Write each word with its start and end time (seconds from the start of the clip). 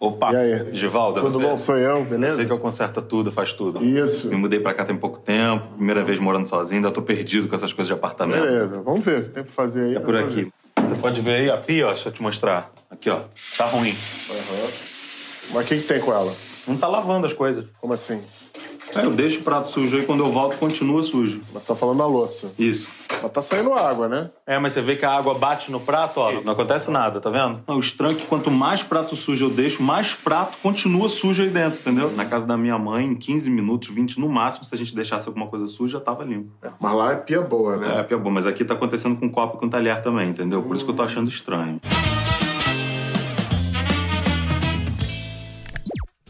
Opa? 0.00 0.30
Givaldo, 0.72 1.18
é 1.18 1.20
Tudo 1.20 1.30
você? 1.32 1.42
bom? 1.42 1.58
Sou 1.58 1.76
eu, 1.76 2.02
beleza? 2.06 2.36
Você 2.36 2.46
que 2.46 2.50
eu 2.50 2.58
conserta 2.58 3.02
tudo, 3.02 3.30
faz 3.30 3.52
tudo. 3.52 3.84
Isso. 3.84 4.28
Me 4.28 4.36
mudei 4.36 4.58
pra 4.58 4.72
cá 4.72 4.82
tem 4.82 4.96
pouco 4.96 5.18
tempo, 5.18 5.74
primeira 5.76 6.02
vez 6.02 6.18
morando 6.18 6.48
sozinho, 6.48 6.78
ainda 6.78 6.90
tô 6.90 7.02
perdido 7.02 7.46
com 7.48 7.54
essas 7.54 7.70
coisas 7.74 7.88
de 7.88 7.92
apartamento. 7.92 8.40
Beleza, 8.42 8.80
vamos 8.82 9.04
ver 9.04 9.18
o 9.18 9.22
que 9.24 9.28
tem 9.28 9.42
pra 9.44 9.52
fazer 9.52 9.82
aí. 9.82 9.96
É 9.96 10.00
por 10.00 10.16
aqui. 10.16 10.50
Você 10.74 10.94
pode 11.02 11.20
ver 11.20 11.32
aí 11.42 11.50
a 11.50 11.58
pia, 11.58 11.86
ó, 11.86 11.90
deixa 11.90 12.08
eu 12.08 12.12
te 12.12 12.22
mostrar. 12.22 12.72
Aqui, 12.90 13.10
ó. 13.10 13.20
Tá 13.58 13.66
ruim. 13.66 13.94
Aham. 14.30 14.70
Mas 15.52 15.64
o 15.66 15.68
que, 15.68 15.76
que 15.76 15.86
tem 15.86 16.00
com 16.00 16.12
ela? 16.14 16.32
Não 16.66 16.78
tá 16.78 16.88
lavando 16.88 17.26
as 17.26 17.34
coisas. 17.34 17.66
Como 17.78 17.92
assim? 17.92 18.22
É, 18.94 19.04
eu 19.04 19.10
deixo 19.10 19.40
o 19.40 19.42
prato 19.42 19.70
sujo 19.70 19.96
aí, 19.96 20.04
quando 20.04 20.24
eu 20.24 20.30
volto, 20.30 20.56
continua 20.58 21.02
sujo. 21.02 21.40
Mas 21.52 21.62
você 21.62 21.68
tá 21.68 21.74
falando 21.74 21.98
da 21.98 22.06
louça. 22.06 22.52
Isso. 22.58 22.88
Mas 23.22 23.32
tá 23.32 23.42
saindo 23.42 23.72
água, 23.74 24.08
né? 24.08 24.30
É, 24.46 24.58
mas 24.58 24.72
você 24.72 24.82
vê 24.82 24.96
que 24.96 25.04
a 25.04 25.10
água 25.10 25.34
bate 25.34 25.70
no 25.70 25.80
prato, 25.80 26.18
ó, 26.20 26.32
não 26.42 26.52
acontece 26.52 26.90
nada, 26.90 27.20
tá 27.20 27.30
vendo? 27.30 27.60
Não, 27.66 27.76
o 27.76 27.80
estranho 27.80 28.16
é 28.16 28.20
que 28.20 28.26
quanto 28.26 28.50
mais 28.50 28.82
prato 28.82 29.16
sujo 29.16 29.46
eu 29.46 29.50
deixo, 29.50 29.82
mais 29.82 30.14
prato 30.14 30.58
continua 30.62 31.08
sujo 31.08 31.42
aí 31.42 31.50
dentro, 31.50 31.80
entendeu? 31.80 32.10
Na 32.12 32.24
casa 32.24 32.46
da 32.46 32.56
minha 32.56 32.78
mãe, 32.78 33.06
em 33.06 33.14
15 33.14 33.50
minutos, 33.50 33.88
20 33.88 34.18
no 34.18 34.28
máximo, 34.28 34.64
se 34.64 34.74
a 34.74 34.78
gente 34.78 34.94
deixasse 34.94 35.28
alguma 35.28 35.46
coisa 35.46 35.66
suja, 35.66 35.98
já 35.98 36.00
tava 36.00 36.24
limpo. 36.24 36.50
Mas 36.78 36.94
lá 36.94 37.12
é 37.12 37.16
pia 37.16 37.40
boa, 37.40 37.76
né? 37.76 37.98
É, 37.98 38.02
pia 38.02 38.18
boa, 38.18 38.32
mas 38.32 38.46
aqui 38.46 38.64
tá 38.64 38.74
acontecendo 38.74 39.16
com 39.16 39.28
copo 39.28 39.56
e 39.56 39.60
com 39.60 39.68
talher 39.68 40.00
também, 40.00 40.30
entendeu? 40.30 40.62
Por 40.62 40.76
isso 40.76 40.84
que 40.84 40.90
eu 40.90 40.96
tô 40.96 41.02
achando 41.02 41.28
estranho. 41.28 41.80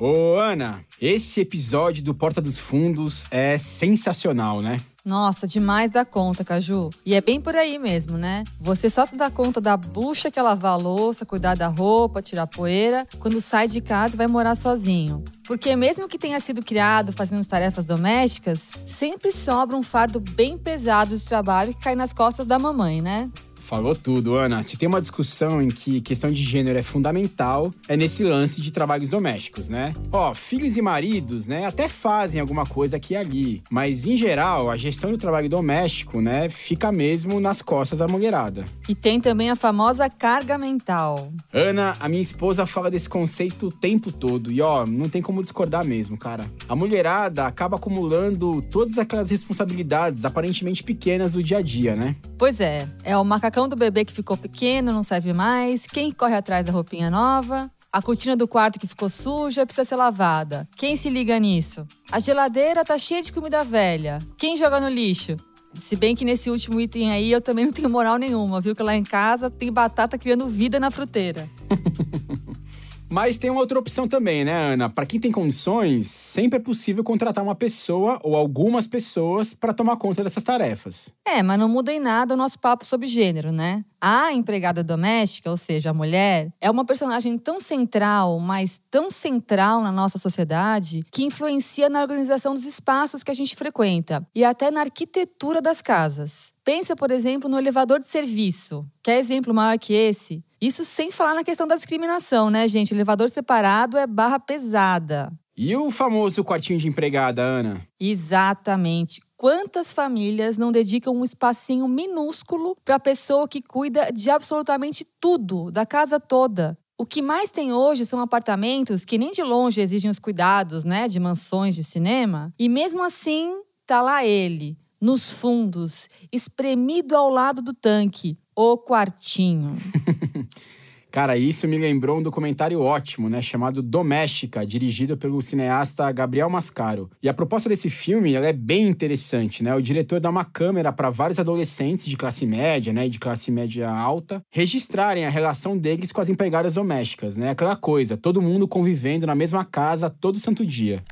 Ô, 0.01 0.39
Ana, 0.39 0.83
esse 0.99 1.43
episódio 1.43 2.03
do 2.03 2.15
Porta 2.15 2.41
dos 2.41 2.57
Fundos 2.57 3.27
é 3.31 3.59
sensacional, 3.59 4.63
né? 4.63 4.81
Nossa, 5.05 5.47
demais 5.47 5.91
da 5.91 6.07
conta, 6.07 6.43
Caju. 6.43 6.89
E 7.05 7.15
é 7.15 7.21
bem 7.21 7.39
por 7.39 7.55
aí 7.55 7.79
mesmo, 7.79 8.17
né? 8.17 8.45
Você 8.59 8.89
só 8.89 9.05
se 9.05 9.15
dá 9.15 9.31
conta 9.31 9.61
da 9.61 9.77
bucha 9.77 10.31
que 10.31 10.39
é 10.39 10.43
lavar 10.43 10.73
a 10.73 10.77
louça, 10.77 11.27
cuidar 11.27 11.55
da 11.55 11.67
roupa, 11.69 12.23
tirar 12.23 12.47
poeira, 12.47 13.07
quando 13.19 13.43
sai 13.43 13.69
de 13.69 13.83
casa 13.83 14.15
e 14.15 14.17
vai 14.17 14.27
morar 14.27 14.55
sozinho. 14.55 15.23
Porque 15.47 15.77
mesmo 15.77 16.09
que 16.09 16.19
tenha 16.19 16.41
sido 16.41 16.65
criado 16.65 17.13
fazendo 17.13 17.41
as 17.41 17.47
tarefas 17.47 17.85
domésticas, 17.85 18.73
sempre 18.87 19.31
sobra 19.31 19.77
um 19.77 19.83
fardo 19.83 20.19
bem 20.19 20.57
pesado 20.57 21.15
de 21.15 21.27
trabalho 21.27 21.75
que 21.75 21.83
cai 21.83 21.95
nas 21.95 22.15
costas 22.15 22.47
da 22.47 22.59
mamãe, 22.59 23.03
né? 23.03 23.31
Falou 23.71 23.95
tudo, 23.95 24.35
Ana. 24.35 24.65
Se 24.65 24.77
tem 24.77 24.89
uma 24.89 25.01
discussão 25.01 25.63
em 25.63 25.69
que 25.69 26.01
questão 26.01 26.29
de 26.29 26.43
gênero 26.43 26.77
é 26.77 26.83
fundamental, 26.83 27.73
é 27.87 27.97
nesse 27.97 28.25
lance 28.25 28.61
de 28.61 28.73
trabalhos 28.73 29.11
domésticos, 29.11 29.69
né? 29.69 29.93
Ó, 30.11 30.35
filhos 30.35 30.77
e 30.77 30.83
maridos, 30.83 31.47
né, 31.47 31.67
até 31.67 31.87
fazem 31.87 32.41
alguma 32.41 32.67
coisa 32.67 32.97
aqui 32.97 33.15
e 33.15 33.17
ali, 33.17 33.63
mas 33.71 34.05
em 34.05 34.17
geral, 34.17 34.69
a 34.69 34.77
gestão 34.77 35.13
do 35.13 35.17
trabalho 35.17 35.49
doméstico, 35.49 36.21
né, 36.21 36.49
fica 36.49 36.91
mesmo 36.91 37.39
nas 37.39 37.63
costas 37.63 38.01
da 38.01 38.09
mulherada. 38.09 38.65
E 38.89 38.95
tem 38.95 39.21
também 39.21 39.51
a 39.51 39.55
famosa 39.55 40.11
carga 40.11 40.59
mental. 40.59 41.33
Ana, 41.53 41.97
a 42.01 42.09
minha 42.09 42.21
esposa 42.21 42.67
fala 42.67 42.91
desse 42.91 43.09
conceito 43.09 43.69
o 43.69 43.73
tempo 43.73 44.11
todo 44.11 44.51
e 44.51 44.61
ó, 44.61 44.85
não 44.85 45.09
tem 45.09 45.23
como 45.23 45.43
discordar 45.43 45.85
mesmo, 45.85 46.19
cara. 46.19 46.51
A 46.69 46.75
mulherada 46.75 47.47
acaba 47.47 47.77
acumulando 47.77 48.61
todas 48.63 48.99
aquelas 48.99 49.31
responsabilidades 49.31 50.25
aparentemente 50.25 50.83
pequenas 50.83 51.35
do 51.35 51.43
dia 51.43 51.59
a 51.59 51.63
dia, 51.63 51.95
né? 51.95 52.17
Pois 52.41 52.59
é, 52.59 52.89
é 53.05 53.15
o 53.19 53.23
macacão 53.23 53.69
do 53.69 53.77
bebê 53.77 54.03
que 54.03 54.15
ficou 54.15 54.35
pequeno, 54.35 54.93
não 54.93 55.03
serve 55.03 55.31
mais, 55.31 55.87
quem 55.87 56.11
corre 56.11 56.35
atrás 56.35 56.65
da 56.65 56.73
roupinha 56.73 57.11
nova, 57.11 57.71
a 57.93 58.01
cortina 58.01 58.35
do 58.35 58.49
quarto 58.49 58.81
que 58.81 58.87
ficou 58.87 59.11
suja 59.11 59.67
precisa 59.67 59.85
ser 59.85 59.97
lavada. 59.97 60.67
Quem 60.75 60.97
se 60.97 61.11
liga 61.11 61.39
nisso? 61.39 61.87
A 62.11 62.19
geladeira 62.19 62.83
tá 62.83 62.97
cheia 62.97 63.21
de 63.21 63.31
comida 63.31 63.63
velha. 63.63 64.21
Quem 64.39 64.57
joga 64.57 64.81
no 64.81 64.89
lixo? 64.89 65.37
Se 65.75 65.95
bem 65.97 66.17
que 66.17 66.25
nesse 66.25 66.49
último 66.49 66.81
item 66.81 67.13
aí 67.13 67.31
eu 67.31 67.43
também 67.43 67.67
não 67.67 67.73
tenho 67.75 67.91
moral 67.91 68.17
nenhuma, 68.17 68.59
viu? 68.59 68.75
Que 68.75 68.83
lá 68.83 68.97
em 68.97 69.05
casa 69.05 69.51
tem 69.51 69.71
batata 69.71 70.17
criando 70.17 70.49
vida 70.49 70.81
na 70.81 70.91
fruteira. 70.91 71.47
Mas 73.13 73.37
tem 73.37 73.51
uma 73.51 73.61
outra 73.61 73.77
opção 73.77 74.07
também, 74.07 74.45
né, 74.45 74.53
Ana? 74.53 74.89
Para 74.89 75.05
quem 75.05 75.19
tem 75.19 75.33
condições, 75.33 76.07
sempre 76.07 76.59
é 76.59 76.63
possível 76.63 77.03
contratar 77.03 77.43
uma 77.43 77.57
pessoa 77.57 78.21
ou 78.23 78.37
algumas 78.37 78.87
pessoas 78.87 79.53
para 79.53 79.73
tomar 79.73 79.97
conta 79.97 80.23
dessas 80.23 80.45
tarefas. 80.45 81.13
É, 81.27 81.43
mas 81.43 81.59
não 81.59 81.69
muda 81.69 81.93
em 81.93 81.99
nada 81.99 82.35
o 82.35 82.37
nosso 82.37 82.61
papo 82.61 82.87
sobre 82.87 83.09
gênero, 83.09 83.51
né? 83.51 83.85
A 84.01 84.33
empregada 84.33 84.83
doméstica, 84.83 85.51
ou 85.51 85.57
seja, 85.57 85.91
a 85.91 85.95
mulher, 85.95 86.51
é 86.61 86.71
uma 86.71 86.87
personagem 86.87 87.37
tão 87.37 87.61
central, 87.61 88.39
mas 88.39 88.81
tão 88.91 89.11
central 89.11 89.83
na 89.83 89.93
nossa 89.93 90.19
sociedade, 90.19 91.05
que 91.13 91.23
influencia 91.23 91.91
na 91.91 92.01
organização 92.01 92.55
dos 92.55 92.65
espaços 92.65 93.23
que 93.23 93.31
a 93.31 93.35
gente 93.35 93.55
frequenta 93.55 94.27
e 94.35 94.43
até 94.43 94.71
na 94.71 94.81
arquitetura 94.81 95.61
das 95.61 95.83
casas. 95.83 96.53
Pensa, 96.65 96.97
por 96.97 97.11
exemplo, 97.11 97.49
no 97.49 97.59
elevador 97.59 98.01
de 98.01 98.07
serviço. 98.07 98.87
Quer 99.03 99.19
exemplo 99.19 99.53
maior 99.53 99.79
que 99.79 99.93
esse? 99.93 100.43
Isso 100.61 100.85
sem 100.85 101.11
falar 101.11 101.35
na 101.35 101.45
questão 101.45 101.67
da 101.67 101.75
discriminação, 101.75 102.51
né, 102.51 102.69
gente? 102.69 102.95
Elevador 102.95 103.29
separado 103.31 103.99
é 103.99 104.07
barra 104.07 104.39
pesada. 104.39 105.33
E 105.57 105.77
o 105.77 105.91
famoso 105.91 106.43
quartinho 106.45 106.79
de 106.79 106.89
empregada, 106.89 107.43
Ana? 107.43 107.87
Exatamente. 107.99 109.21
Quantas 109.37 109.93
famílias 109.93 110.57
não 110.57 110.71
dedicam 110.71 111.15
um 111.15 111.25
espacinho 111.25 111.89
minúsculo 111.89 112.77
para 112.85 112.97
a 112.97 113.01
pessoa 113.01 113.49
que 113.49 113.61
cuida 113.61 114.11
de 114.13 114.31
absolutamente 114.31 115.07
tudo, 115.21 115.71
da 115.71 115.85
casa 115.85 116.21
toda? 116.21 116.79
O 116.99 117.07
que 117.07 117.23
mais 117.23 117.51
tem 117.51 117.73
hoje 117.73 118.05
são 118.05 118.21
apartamentos 118.21 119.05
que 119.05 119.17
nem 119.17 119.33
de 119.33 119.43
longe 119.43 119.81
exigem 119.81 120.11
os 120.11 120.19
cuidados, 120.19 120.85
né, 120.85 121.09
de 121.09 121.19
mansões 121.19 121.75
de 121.75 121.83
cinema, 121.83 122.53
e 122.59 122.69
mesmo 122.69 123.03
assim 123.03 123.63
tá 123.87 124.03
lá 124.03 124.23
ele, 124.23 124.79
nos 125.01 125.31
fundos, 125.31 126.09
espremido 126.31 127.17
ao 127.17 127.31
lado 127.31 127.63
do 127.63 127.73
tanque, 127.73 128.39
o 128.55 128.77
quartinho. 128.77 129.75
Cara, 131.11 131.37
isso 131.37 131.67
me 131.67 131.77
lembrou 131.77 132.19
um 132.19 132.23
documentário 132.23 132.81
ótimo, 132.81 133.29
né, 133.29 133.43
chamado 133.43 133.83
Doméstica, 133.83 134.65
dirigido 134.65 135.17
pelo 135.17 135.43
cineasta 135.43 136.11
Gabriel 136.13 136.49
Mascaro. 136.49 137.11
E 137.21 137.29
a 137.29 137.35
proposta 137.35 137.69
desse 137.69 137.91
filme, 137.91 138.35
é 138.35 138.53
bem 138.53 138.89
interessante, 138.89 139.63
né? 139.63 139.75
O 139.75 139.83
diretor 139.83 140.21
dá 140.21 140.31
uma 140.31 140.45
câmera 140.45 140.93
para 140.93 141.11
vários 141.11 141.39
adolescentes 141.39 142.07
de 142.07 142.17
classe 142.17 142.47
média, 142.47 142.93
né, 142.93 143.07
e 143.07 143.09
de 143.09 143.19
classe 143.19 143.51
média 143.51 143.91
alta, 143.91 144.41
registrarem 144.51 145.27
a 145.27 145.31
relação 145.31 145.77
deles 145.77 146.13
com 146.13 146.21
as 146.21 146.29
empregadas 146.29 146.75
domésticas, 146.75 147.37
né? 147.37 147.51
Aquela 147.51 147.75
coisa, 147.75 148.17
todo 148.17 148.41
mundo 148.41 148.69
convivendo 148.69 149.27
na 149.27 149.35
mesma 149.35 149.65
casa 149.65 150.09
todo 150.09 150.39
santo 150.39 150.65
dia. 150.65 151.03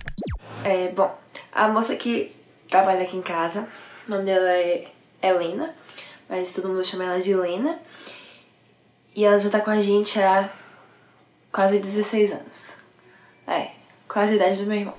É, 0.65 0.93
bom, 0.93 1.13
a 1.53 1.69
moça 1.69 1.97
que 1.97 2.31
trabalha 2.69 3.03
aqui 3.03 3.17
em 3.17 3.23
casa, 3.23 3.67
o 4.07 4.11
nome 4.11 4.25
dela 4.25 4.49
é 4.49 4.87
Helena, 5.23 5.75
mas 6.29 6.53
todo 6.53 6.69
mundo 6.69 6.85
chama 6.85 7.05
ela 7.05 7.21
de 7.21 7.33
Helena. 7.33 7.79
E 9.19 9.25
ela 9.25 9.37
já 9.37 9.51
tá 9.51 9.61
com 9.61 9.71
a 9.73 9.81
gente 9.81 10.17
há 10.21 10.49
quase 11.51 11.81
16 11.81 12.31
anos. 12.31 12.75
É, 13.49 13.71
quase 14.07 14.35
a 14.35 14.37
idade 14.37 14.63
do 14.63 14.69
meu 14.69 14.79
irmão. 14.79 14.95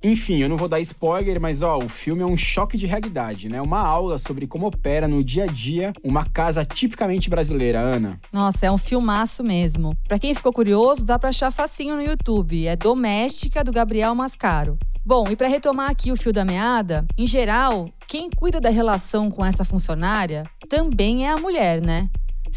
Enfim, 0.00 0.40
eu 0.40 0.48
não 0.48 0.56
vou 0.56 0.68
dar 0.68 0.78
spoiler, 0.78 1.40
mas 1.40 1.62
ó, 1.62 1.78
o 1.78 1.88
filme 1.88 2.22
é 2.22 2.24
um 2.24 2.36
choque 2.36 2.76
de 2.76 2.86
realidade, 2.86 3.48
né? 3.48 3.60
Uma 3.60 3.80
aula 3.80 4.18
sobre 4.18 4.46
como 4.46 4.68
opera 4.68 5.08
no 5.08 5.24
dia 5.24 5.42
a 5.42 5.46
dia 5.48 5.92
uma 6.04 6.24
casa 6.24 6.64
tipicamente 6.64 7.28
brasileira, 7.28 7.80
Ana. 7.80 8.20
Nossa, 8.32 8.66
é 8.66 8.70
um 8.70 8.78
filmaço 8.78 9.42
mesmo. 9.42 9.96
Pra 10.06 10.20
quem 10.20 10.32
ficou 10.32 10.52
curioso, 10.52 11.04
dá 11.04 11.18
pra 11.18 11.30
achar 11.30 11.50
facinho 11.50 11.96
no 11.96 12.02
YouTube. 12.02 12.68
É 12.68 12.76
Doméstica 12.76 13.64
do 13.64 13.72
Gabriel 13.72 14.14
Mascaro. 14.14 14.78
Bom, 15.04 15.24
e 15.28 15.34
para 15.34 15.48
retomar 15.48 15.90
aqui 15.90 16.12
o 16.12 16.16
fio 16.16 16.32
da 16.32 16.44
meada, 16.44 17.04
em 17.18 17.26
geral, 17.26 17.90
quem 18.06 18.30
cuida 18.30 18.60
da 18.60 18.70
relação 18.70 19.28
com 19.28 19.44
essa 19.44 19.64
funcionária 19.64 20.44
também 20.68 21.26
é 21.26 21.32
a 21.32 21.36
mulher, 21.36 21.80
né? 21.80 22.08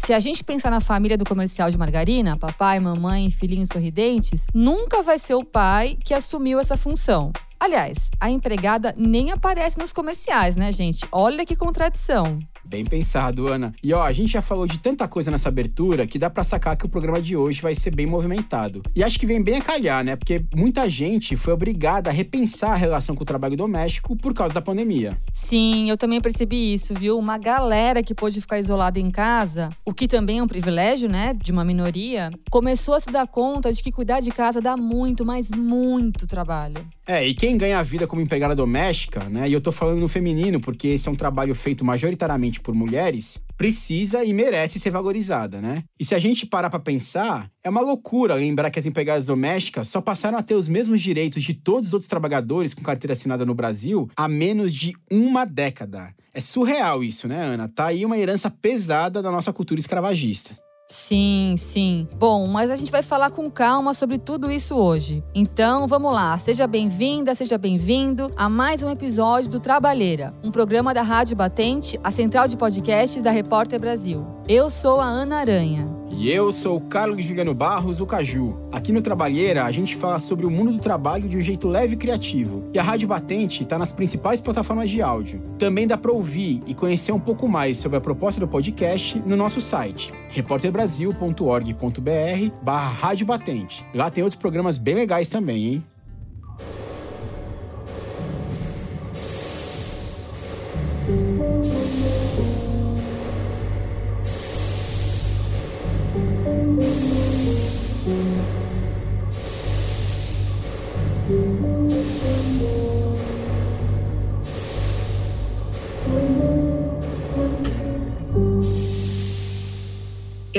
Se 0.02 0.14
a 0.14 0.18
gente 0.18 0.42
pensar 0.42 0.70
na 0.70 0.80
família 0.80 1.16
do 1.16 1.26
comercial 1.26 1.70
de 1.70 1.76
margarina, 1.76 2.36
papai, 2.36 2.80
mamãe, 2.80 3.30
filhinhos 3.30 3.68
sorridentes, 3.70 4.46
nunca 4.52 5.02
vai 5.02 5.18
ser 5.18 5.34
o 5.34 5.44
pai 5.44 5.96
que 6.02 6.14
assumiu 6.14 6.58
essa 6.58 6.74
função. 6.74 7.30
Aliás, 7.60 8.10
a 8.18 8.30
empregada 8.30 8.94
nem 8.96 9.30
aparece 9.30 9.78
nos 9.78 9.92
comerciais, 9.92 10.56
né, 10.56 10.72
gente? 10.72 11.06
Olha 11.12 11.44
que 11.44 11.54
contradição. 11.54 12.40
Bem 12.64 12.84
pensado, 12.84 13.48
Ana. 13.48 13.72
E 13.82 13.92
ó, 13.92 14.02
a 14.02 14.12
gente 14.12 14.32
já 14.32 14.42
falou 14.42 14.66
de 14.66 14.78
tanta 14.78 15.08
coisa 15.08 15.30
nessa 15.30 15.48
abertura 15.48 16.06
que 16.06 16.18
dá 16.18 16.30
pra 16.30 16.44
sacar 16.44 16.76
que 16.76 16.86
o 16.86 16.88
programa 16.88 17.20
de 17.20 17.36
hoje 17.36 17.60
vai 17.60 17.74
ser 17.74 17.94
bem 17.94 18.06
movimentado. 18.06 18.82
E 18.94 19.02
acho 19.02 19.18
que 19.18 19.26
vem 19.26 19.42
bem 19.42 19.56
a 19.56 19.62
calhar, 19.62 20.04
né? 20.04 20.16
Porque 20.16 20.44
muita 20.54 20.88
gente 20.88 21.36
foi 21.36 21.52
obrigada 21.52 22.10
a 22.10 22.12
repensar 22.12 22.72
a 22.72 22.76
relação 22.76 23.14
com 23.14 23.22
o 23.22 23.26
trabalho 23.26 23.56
doméstico 23.56 24.16
por 24.16 24.34
causa 24.34 24.54
da 24.54 24.62
pandemia. 24.62 25.18
Sim, 25.32 25.88
eu 25.88 25.96
também 25.96 26.20
percebi 26.20 26.74
isso, 26.74 26.94
viu? 26.94 27.18
Uma 27.18 27.38
galera 27.38 28.02
que 28.02 28.14
pôde 28.14 28.40
ficar 28.40 28.58
isolada 28.58 28.98
em 28.98 29.10
casa, 29.10 29.70
o 29.84 29.92
que 29.92 30.06
também 30.06 30.38
é 30.38 30.42
um 30.42 30.48
privilégio, 30.48 31.08
né, 31.08 31.34
de 31.34 31.52
uma 31.52 31.64
minoria, 31.64 32.30
começou 32.50 32.94
a 32.94 33.00
se 33.00 33.10
dar 33.10 33.26
conta 33.26 33.72
de 33.72 33.82
que 33.82 33.92
cuidar 33.92 34.20
de 34.20 34.30
casa 34.30 34.60
dá 34.60 34.76
muito, 34.76 35.24
mas 35.24 35.50
muito 35.50 36.26
trabalho. 36.26 36.86
É, 37.06 37.26
e 37.26 37.34
quem 37.34 37.56
ganha 37.56 37.78
a 37.78 37.82
vida 37.82 38.06
como 38.06 38.22
empregada 38.22 38.54
doméstica, 38.54 39.24
né? 39.28 39.48
E 39.48 39.52
eu 39.52 39.60
tô 39.60 39.72
falando 39.72 39.98
no 39.98 40.08
feminino, 40.08 40.60
porque 40.60 40.88
esse 40.88 41.08
é 41.08 41.10
um 41.10 41.16
trabalho 41.16 41.54
feito 41.54 41.84
majoritariamente 41.84 42.60
por 42.60 42.74
mulheres, 42.74 43.40
precisa 43.56 44.24
e 44.24 44.32
merece 44.32 44.78
ser 44.78 44.90
valorizada, 44.90 45.60
né? 45.60 45.82
E 45.98 46.04
se 46.04 46.14
a 46.14 46.18
gente 46.18 46.46
parar 46.46 46.70
pra 46.70 46.78
pensar, 46.78 47.50
é 47.64 47.68
uma 47.68 47.80
loucura 47.80 48.34
lembrar 48.34 48.70
que 48.70 48.78
as 48.78 48.86
empregadas 48.86 49.26
domésticas 49.26 49.88
só 49.88 50.00
passaram 50.00 50.38
a 50.38 50.42
ter 50.42 50.54
os 50.54 50.68
mesmos 50.68 51.00
direitos 51.00 51.42
de 51.42 51.54
todos 51.54 51.88
os 51.88 51.94
outros 51.94 52.08
trabalhadores 52.08 52.74
com 52.74 52.82
carteira 52.82 53.12
assinada 53.12 53.44
no 53.44 53.54
Brasil 53.54 54.08
há 54.16 54.28
menos 54.28 54.72
de 54.72 54.94
uma 55.10 55.44
década. 55.44 56.14
É 56.32 56.40
surreal 56.40 57.02
isso, 57.02 57.26
né, 57.26 57.42
Ana? 57.42 57.68
Tá 57.68 57.86
aí 57.86 58.04
uma 58.04 58.16
herança 58.16 58.48
pesada 58.48 59.20
da 59.20 59.32
nossa 59.32 59.52
cultura 59.52 59.80
escravagista. 59.80 60.56
Sim, 60.90 61.54
sim. 61.56 62.08
Bom, 62.16 62.48
mas 62.48 62.68
a 62.68 62.74
gente 62.74 62.90
vai 62.90 63.00
falar 63.00 63.30
com 63.30 63.48
calma 63.48 63.94
sobre 63.94 64.18
tudo 64.18 64.50
isso 64.50 64.74
hoje. 64.74 65.22
Então, 65.32 65.86
vamos 65.86 66.12
lá. 66.12 66.36
Seja 66.36 66.66
bem-vinda, 66.66 67.32
seja 67.32 67.56
bem-vindo 67.56 68.32
a 68.36 68.48
mais 68.48 68.82
um 68.82 68.90
episódio 68.90 69.48
do 69.48 69.60
Trabalheira, 69.60 70.34
um 70.42 70.50
programa 70.50 70.92
da 70.92 71.02
Rádio 71.02 71.36
Batente, 71.36 71.98
a 72.02 72.10
central 72.10 72.48
de 72.48 72.56
podcasts 72.56 73.22
da 73.22 73.30
Repórter 73.30 73.78
Brasil. 73.78 74.26
Eu 74.52 74.68
sou 74.68 75.00
a 75.00 75.04
Ana 75.04 75.36
Aranha. 75.36 75.88
E 76.10 76.28
eu 76.28 76.52
sou 76.52 76.78
o 76.78 76.80
Carlos 76.80 77.24
Juliano 77.24 77.54
Barros, 77.54 78.00
o 78.00 78.04
Caju. 78.04 78.58
Aqui 78.72 78.90
no 78.90 79.00
Trabalheira, 79.00 79.62
a 79.62 79.70
gente 79.70 79.94
fala 79.94 80.18
sobre 80.18 80.44
o 80.44 80.50
mundo 80.50 80.72
do 80.72 80.80
trabalho 80.80 81.28
de 81.28 81.36
um 81.36 81.40
jeito 81.40 81.68
leve 81.68 81.94
e 81.94 81.96
criativo. 81.96 82.68
E 82.74 82.78
a 82.80 82.82
Rádio 82.82 83.06
Batente 83.06 83.62
está 83.62 83.78
nas 83.78 83.92
principais 83.92 84.40
plataformas 84.40 84.90
de 84.90 85.00
áudio. 85.00 85.40
Também 85.56 85.86
dá 85.86 85.96
para 85.96 86.10
ouvir 86.10 86.64
e 86.66 86.74
conhecer 86.74 87.12
um 87.12 87.20
pouco 87.20 87.46
mais 87.46 87.78
sobre 87.78 87.98
a 87.98 88.00
proposta 88.00 88.40
do 88.40 88.48
podcast 88.48 89.22
no 89.24 89.36
nosso 89.36 89.60
site, 89.60 90.12
repórterbrasil.org.br 90.30 92.60
barra 92.60 92.88
Rádio 92.88 93.26
Batente. 93.26 93.86
Lá 93.94 94.10
tem 94.10 94.24
outros 94.24 94.40
programas 94.40 94.78
bem 94.78 94.96
legais 94.96 95.28
também, 95.28 95.74
hein? 95.74 95.84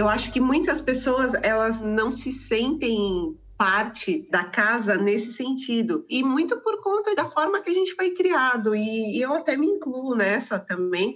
Eu 0.01 0.09
acho 0.09 0.33
que 0.33 0.39
muitas 0.39 0.81
pessoas 0.81 1.35
elas 1.43 1.79
não 1.79 2.11
se 2.11 2.31
sentem 2.31 3.37
parte 3.55 4.27
da 4.31 4.43
casa 4.43 4.97
nesse 4.97 5.31
sentido. 5.31 6.03
E 6.09 6.23
muito 6.23 6.59
por 6.61 6.81
conta 6.81 7.13
da 7.13 7.25
forma 7.25 7.61
que 7.61 7.69
a 7.69 7.73
gente 7.73 7.93
foi 7.93 8.09
criado. 8.15 8.75
E, 8.75 9.15
e 9.15 9.21
eu 9.21 9.31
até 9.35 9.55
me 9.55 9.67
incluo 9.67 10.15
nessa 10.15 10.57
também. 10.57 11.13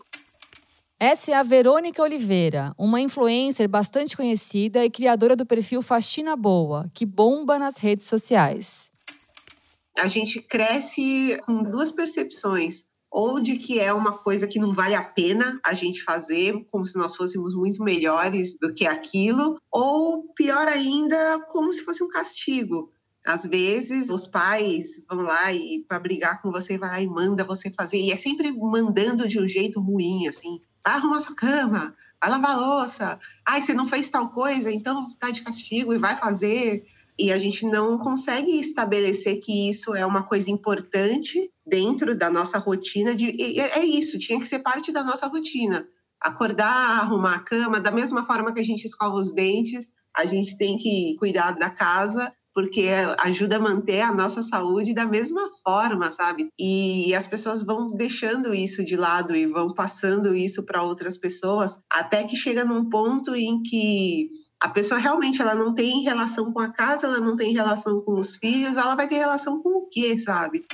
Essa 1.00 1.32
é 1.32 1.34
a 1.34 1.42
Verônica 1.42 2.00
Oliveira, 2.00 2.76
uma 2.78 3.02
influencer 3.02 3.68
bastante 3.68 4.16
conhecida 4.16 4.86
e 4.86 4.92
criadora 4.92 5.36
do 5.36 5.48
perfil 5.48 5.82
Faxina 5.82 6.36
Boa, 6.36 6.88
que 6.94 7.08
bomba 7.08 7.58
nas 7.58 7.78
redes 7.78 8.06
sociais. 8.06 8.92
A 9.98 10.08
gente 10.08 10.44
cresce 10.44 11.42
com 11.48 11.64
duas 11.64 11.90
percepções 11.90 12.86
ou 13.16 13.40
de 13.40 13.56
que 13.56 13.80
é 13.80 13.94
uma 13.94 14.12
coisa 14.12 14.46
que 14.46 14.60
não 14.60 14.74
vale 14.74 14.94
a 14.94 15.02
pena 15.02 15.58
a 15.64 15.74
gente 15.74 16.04
fazer, 16.04 16.68
como 16.70 16.86
se 16.86 16.98
nós 16.98 17.16
fôssemos 17.16 17.56
muito 17.56 17.82
melhores 17.82 18.60
do 18.60 18.74
que 18.74 18.86
aquilo, 18.86 19.58
ou 19.72 20.34
pior 20.36 20.68
ainda, 20.68 21.40
como 21.48 21.72
se 21.72 21.86
fosse 21.86 22.04
um 22.04 22.10
castigo. 22.10 22.92
Às 23.26 23.46
vezes, 23.46 24.10
os 24.10 24.28
pais 24.28 25.02
vão 25.10 25.22
lá 25.22 25.54
e 25.54 25.86
para 25.88 25.98
brigar 25.98 26.42
com 26.42 26.52
você, 26.52 26.78
vai 26.78 26.90
lá 26.90 27.00
e 27.00 27.08
manda 27.08 27.46
você 27.46 27.72
fazer, 27.72 28.00
e 28.00 28.12
é 28.12 28.18
sempre 28.18 28.52
mandando 28.52 29.30
de 29.30 29.40
um 29.40 29.48
jeito 29.48 29.80
ruim, 29.80 30.28
assim. 30.28 30.60
Vai 30.86 30.96
arrumar 30.96 31.22
sua 31.22 31.38
cama, 31.38 31.96
vai 32.20 32.30
lavar 32.30 32.60
louça. 32.60 33.18
Ai, 33.48 33.62
você 33.62 33.74
não 33.74 33.88
fez 33.88 34.10
tal 34.10 34.28
coisa, 34.28 34.70
então 34.70 35.10
tá 35.18 35.32
de 35.32 35.42
castigo 35.42 35.94
e 35.94 35.98
vai 35.98 36.18
fazer 36.18 36.86
e 37.18 37.32
a 37.32 37.40
gente 37.40 37.66
não 37.66 37.98
consegue 37.98 38.60
estabelecer 38.60 39.40
que 39.40 39.70
isso 39.70 39.96
é 39.96 40.06
uma 40.06 40.24
coisa 40.24 40.52
importante 40.52 41.50
dentro 41.66 42.16
da 42.16 42.30
nossa 42.30 42.58
rotina. 42.58 43.16
De, 43.16 43.60
é 43.60 43.84
isso, 43.86 44.20
tinha 44.20 44.40
que 44.40 44.48
ser 44.48 44.60
parte 44.60 44.92
da 44.92 45.04
nossa 45.04 45.28
rotina. 45.28 45.88
Acordar, 46.22 47.00
arrumar 47.00 47.36
a 47.36 47.40
cama, 47.40 47.80
da 47.80 47.92
mesma 47.92 48.26
forma 48.26 48.54
que 48.54 48.60
a 48.60 48.66
gente 48.66 48.86
escova 48.86 49.16
os 49.16 49.34
dentes, 49.34 49.92
a 50.16 50.26
gente 50.26 50.58
tem 50.58 50.78
que 50.78 51.16
cuidar 51.18 51.52
da 51.52 51.70
casa, 51.70 52.34
porque 52.54 52.88
ajuda 53.20 53.58
a 53.58 53.60
manter 53.60 54.00
a 54.00 54.14
nossa 54.14 54.42
saúde 54.42 54.94
da 54.94 55.06
mesma 55.06 55.50
forma, 55.62 56.10
sabe? 56.10 56.48
E 56.58 57.14
as 57.14 57.28
pessoas 57.28 57.64
vão 57.64 57.94
deixando 57.94 58.54
isso 58.54 58.84
de 58.84 58.96
lado 58.96 59.36
e 59.36 59.46
vão 59.46 59.74
passando 59.74 60.34
isso 60.34 60.64
para 60.64 60.82
outras 60.82 61.18
pessoas, 61.18 61.78
até 61.92 62.24
que 62.24 62.38
chega 62.38 62.64
num 62.64 62.90
ponto 62.90 63.36
em 63.36 63.62
que 63.62 64.30
a 64.60 64.70
pessoa 64.70 65.00
realmente 65.00 65.42
ela 65.42 65.56
não 65.56 65.74
tem 65.74 66.02
relação 66.04 66.52
com 66.52 66.60
a 66.60 66.70
casa, 66.70 67.08
ela 67.08 67.20
não 67.20 67.36
tem 67.36 67.54
relação 67.54 68.02
com 68.02 68.18
os 68.20 68.36
filhos, 68.36 68.78
ela 68.78 68.96
vai 68.96 69.08
ter 69.08 69.16
relação 69.16 69.62
com 69.62 69.70
o 69.70 69.88
quê, 69.90 70.18
sabe? 70.18 70.66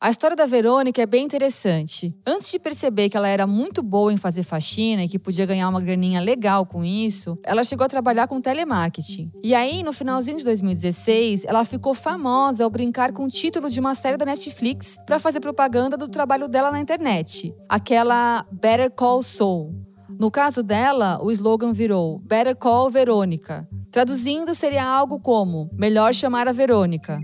A 0.00 0.10
história 0.10 0.36
da 0.36 0.46
Verônica 0.46 1.02
é 1.02 1.06
bem 1.06 1.24
interessante. 1.24 2.14
Antes 2.24 2.52
de 2.52 2.58
perceber 2.60 3.08
que 3.08 3.16
ela 3.16 3.26
era 3.26 3.48
muito 3.48 3.82
boa 3.82 4.12
em 4.12 4.16
fazer 4.16 4.44
faxina 4.44 5.02
e 5.02 5.08
que 5.08 5.18
podia 5.18 5.44
ganhar 5.44 5.68
uma 5.68 5.80
graninha 5.80 6.20
legal 6.20 6.64
com 6.64 6.84
isso, 6.84 7.36
ela 7.44 7.64
chegou 7.64 7.84
a 7.84 7.88
trabalhar 7.88 8.28
com 8.28 8.40
telemarketing. 8.40 9.32
E 9.42 9.56
aí, 9.56 9.82
no 9.82 9.92
finalzinho 9.92 10.38
de 10.38 10.44
2016, 10.44 11.44
ela 11.46 11.64
ficou 11.64 11.94
famosa 11.94 12.62
ao 12.62 12.70
brincar 12.70 13.12
com 13.12 13.24
o 13.24 13.28
título 13.28 13.68
de 13.68 13.80
uma 13.80 13.92
série 13.96 14.16
da 14.16 14.24
Netflix 14.24 14.96
para 15.04 15.18
fazer 15.18 15.40
propaganda 15.40 15.96
do 15.96 16.06
trabalho 16.06 16.46
dela 16.46 16.70
na 16.70 16.78
internet, 16.78 17.52
aquela 17.68 18.46
Better 18.52 18.92
Call 18.92 19.20
Saul. 19.24 19.87
No 20.18 20.32
caso 20.32 20.64
dela, 20.64 21.20
o 21.22 21.30
slogan 21.30 21.72
virou 21.72 22.18
Better 22.18 22.56
Call 22.56 22.90
Verônica. 22.90 23.68
Traduzindo, 23.92 24.52
seria 24.52 24.84
algo 24.84 25.20
como 25.20 25.70
Melhor 25.72 26.12
chamar 26.12 26.48
a 26.48 26.52
Verônica. 26.52 27.20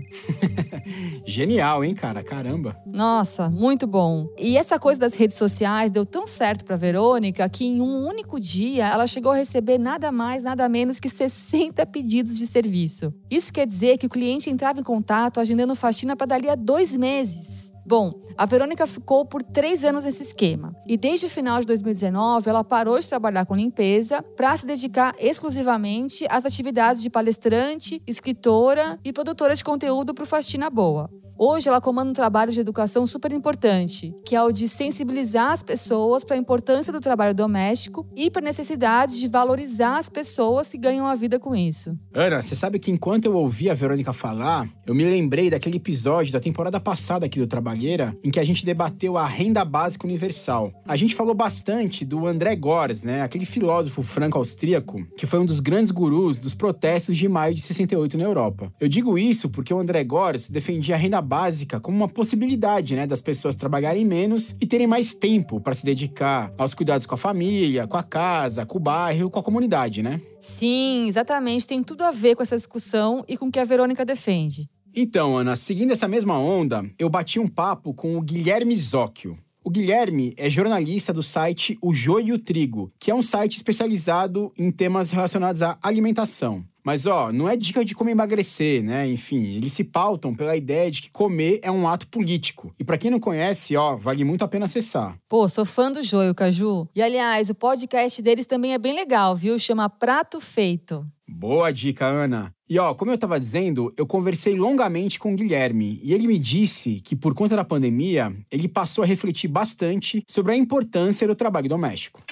Genial, 1.27 1.83
hein, 1.83 1.93
cara? 1.93 2.23
Caramba. 2.23 2.77
Nossa, 2.85 3.49
muito 3.49 3.85
bom. 3.85 4.27
E 4.37 4.57
essa 4.57 4.79
coisa 4.79 4.97
das 4.97 5.13
redes 5.13 5.35
sociais 5.35 5.91
deu 5.91 6.05
tão 6.05 6.25
certo 6.25 6.63
para 6.63 6.77
Verônica 6.77 7.47
que 7.49 7.65
em 7.65 7.81
um 7.81 8.07
único 8.07 8.39
dia 8.39 8.87
ela 8.87 9.05
chegou 9.05 9.33
a 9.33 9.35
receber 9.35 9.77
nada 9.77 10.09
mais, 10.09 10.41
nada 10.41 10.69
menos 10.69 10.97
que 10.97 11.09
60 11.09 11.85
pedidos 11.87 12.37
de 12.37 12.47
serviço. 12.47 13.13
Isso 13.29 13.51
quer 13.51 13.67
dizer 13.67 13.97
que 13.97 14.07
o 14.07 14.09
cliente 14.09 14.49
entrava 14.49 14.79
em 14.79 14.83
contato 14.83 15.41
agendando 15.41 15.75
faxina 15.75 16.15
para 16.15 16.27
dali 16.27 16.49
a 16.49 16.55
dois 16.55 16.95
meses. 16.95 17.74
Bom, 17.87 18.19
a 18.35 18.47
Verônica 18.47 18.87
ficou 18.87 19.23
por 19.25 19.43
três 19.43 19.83
anos 19.83 20.05
nesse 20.05 20.23
esquema. 20.23 20.75
E 20.87 20.97
desde 20.97 21.27
o 21.27 21.29
final 21.29 21.59
de 21.59 21.67
2019, 21.67 22.49
ela 22.49 22.63
parou 22.63 22.99
de 22.99 23.07
trabalhar 23.07 23.45
com 23.45 23.55
limpeza 23.55 24.23
para 24.35 24.57
se 24.57 24.65
dedicar 24.65 25.13
exclusivamente 25.19 26.25
às 26.29 26.45
atividades 26.45 27.01
de 27.01 27.11
palestrante, 27.11 28.01
escritora 28.07 28.99
e 29.03 29.13
produtora 29.13 29.55
de 29.55 29.63
conteúdo 29.63 30.15
para 30.15 30.23
o 30.23 30.27
Faxina 30.27 30.67
Boa. 30.69 31.09
Hoje 31.37 31.67
ela 31.67 31.81
comanda 31.81 32.09
um 32.09 32.13
trabalho 32.13 32.49
de 32.49 32.61
educação 32.61 33.05
super 33.05 33.29
importante, 33.33 34.15
que 34.25 34.37
é 34.37 34.41
o 34.41 34.53
de 34.53 34.69
sensibilizar 34.69 35.51
as 35.51 35.61
pessoas 35.61 36.23
para 36.23 36.37
a 36.37 36.39
importância 36.39 36.93
do 36.93 37.01
trabalho 37.01 37.35
doméstico 37.35 38.07
e 38.15 38.31
para 38.31 38.41
a 38.41 38.45
necessidade 38.45 39.19
de 39.19 39.27
valorizar 39.27 39.97
as 39.97 40.07
pessoas 40.07 40.71
que 40.71 40.77
ganham 40.77 41.05
a 41.05 41.13
vida 41.13 41.37
com 41.37 41.53
isso. 41.53 41.93
Ana, 42.13 42.41
você 42.41 42.55
sabe 42.55 42.79
que 42.79 42.89
enquanto 42.89 43.25
eu 43.25 43.33
ouvi 43.33 43.69
a 43.69 43.73
Verônica 43.73 44.13
falar, 44.13 44.65
eu 44.85 44.93
me 44.93 45.03
lembrei 45.03 45.49
daquele 45.49 45.77
episódio 45.77 46.31
da 46.31 46.39
temporada 46.39 46.79
passada 46.79 47.25
aqui 47.25 47.39
do 47.39 47.47
Trabalheira, 47.47 48.15
em 48.23 48.29
que 48.29 48.39
a 48.39 48.43
gente 48.43 48.63
debateu 48.63 49.17
a 49.17 49.25
renda 49.25 49.65
básica 49.65 50.05
universal. 50.05 50.71
A 50.87 50.95
gente 50.95 51.15
falou 51.15 51.33
bastante 51.33 52.05
do 52.05 52.27
André 52.27 52.55
Gores, 52.55 53.03
né, 53.03 53.21
aquele 53.21 53.45
filósofo 53.45 54.03
franco-austríaco, 54.03 55.03
que 55.17 55.25
foi 55.25 55.39
um 55.39 55.45
dos 55.45 55.59
grandes 55.59 55.91
gurus 55.91 56.39
dos 56.39 56.53
protestos 56.53 57.17
de 57.17 57.27
maio 57.27 57.55
de 57.55 57.61
68 57.61 58.17
na 58.17 58.25
Europa. 58.25 58.71
Eu 58.79 58.87
digo 58.87 59.17
isso 59.17 59.49
porque 59.49 59.73
o 59.73 59.79
André 59.79 60.03
Gores 60.03 60.49
defendia 60.49 60.95
a 60.95 60.97
renda 60.97 61.21
básica 61.21 61.79
como 61.79 61.97
uma 61.97 62.07
possibilidade, 62.07 62.95
né, 62.95 63.07
das 63.07 63.21
pessoas 63.21 63.55
trabalharem 63.55 64.05
menos 64.05 64.55
e 64.61 64.67
terem 64.67 64.85
mais 64.85 65.13
tempo 65.13 65.59
para 65.59 65.73
se 65.73 65.85
dedicar 65.85 66.53
aos 66.57 66.73
cuidados 66.73 67.05
com 67.05 67.15
a 67.15 67.17
família, 67.17 67.87
com 67.87 67.97
a 67.97 68.03
casa, 68.03 68.65
com 68.65 68.77
o 68.77 68.81
bairro, 68.81 69.29
com 69.29 69.39
a 69.39 69.43
comunidade, 69.43 70.03
né? 70.03 70.21
Sim, 70.39 71.07
exatamente. 71.07 71.65
Tem 71.65 71.81
tudo 71.81 72.03
a 72.03 72.11
ver 72.11 72.35
com 72.35 72.43
essa 72.43 72.55
discussão 72.55 73.25
e 73.27 73.35
com 73.35 73.47
o 73.47 73.51
que 73.51 73.59
a 73.59 73.65
Verônica 73.65 74.05
defende. 74.05 74.69
Então, 74.97 75.35
Ana, 75.37 75.57
seguindo 75.57 75.91
essa 75.91 76.07
mesma 76.07 76.39
onda, 76.39 76.89
eu 76.97 77.09
bati 77.09 77.37
um 77.37 77.49
papo 77.49 77.93
com 77.93 78.17
o 78.17 78.21
Guilherme 78.21 78.73
Zóquio. 78.77 79.37
O 79.61 79.69
Guilherme 79.69 80.33
é 80.37 80.49
jornalista 80.49 81.11
do 81.11 81.21
site 81.21 81.77
O 81.81 81.93
Joio 81.93 82.27
e 82.29 82.31
o 82.31 82.39
Trigo, 82.39 82.93
que 82.97 83.11
é 83.11 83.15
um 83.15 83.21
site 83.21 83.57
especializado 83.57 84.53
em 84.57 84.71
temas 84.71 85.11
relacionados 85.11 85.61
à 85.61 85.77
alimentação. 85.83 86.63
Mas, 86.81 87.05
ó, 87.07 87.29
não 87.31 87.49
é 87.49 87.57
dica 87.57 87.83
de 87.83 87.93
como 87.93 88.09
emagrecer, 88.09 88.83
né? 88.83 89.05
Enfim, 89.07 89.57
eles 89.57 89.73
se 89.73 89.83
pautam 89.83 90.33
pela 90.33 90.55
ideia 90.55 90.89
de 90.89 91.01
que 91.01 91.11
comer 91.11 91.59
é 91.61 91.71
um 91.71 91.87
ato 91.87 92.07
político. 92.07 92.73
E 92.79 92.83
para 92.83 92.97
quem 92.97 93.11
não 93.11 93.19
conhece, 93.19 93.75
ó, 93.75 93.97
vale 93.97 94.23
muito 94.23 94.45
a 94.45 94.47
pena 94.47 94.65
acessar. 94.65 95.17
Pô, 95.27 95.49
sou 95.49 95.65
fã 95.65 95.91
do 95.91 96.03
Joio, 96.03 96.33
Caju. 96.33 96.87
E, 96.95 97.01
aliás, 97.01 97.49
o 97.49 97.55
podcast 97.55 98.21
deles 98.21 98.45
também 98.45 98.73
é 98.75 98.77
bem 98.77 98.93
legal, 98.93 99.35
viu? 99.35 99.57
Chama 99.59 99.89
Prato 99.89 100.39
Feito. 100.39 101.05
Boa 101.27 101.71
dica, 101.71 102.05
Ana. 102.05 102.53
E 102.69 102.77
ó, 102.77 102.93
como 102.93 103.11
eu 103.11 103.15
estava 103.15 103.39
dizendo, 103.39 103.93
eu 103.97 104.05
conversei 104.05 104.55
longamente 104.55 105.17
com 105.17 105.33
o 105.33 105.35
Guilherme 105.35 105.99
e 106.03 106.13
ele 106.13 106.27
me 106.27 106.37
disse 106.37 106.99
que 107.01 107.15
por 107.15 107.33
conta 107.33 107.55
da 107.55 107.63
pandemia, 107.63 108.35
ele 108.51 108.67
passou 108.67 109.03
a 109.03 109.07
refletir 109.07 109.47
bastante 109.47 110.23
sobre 110.27 110.53
a 110.53 110.55
importância 110.55 111.27
do 111.27 111.35
trabalho 111.35 111.67
doméstico. 111.67 112.23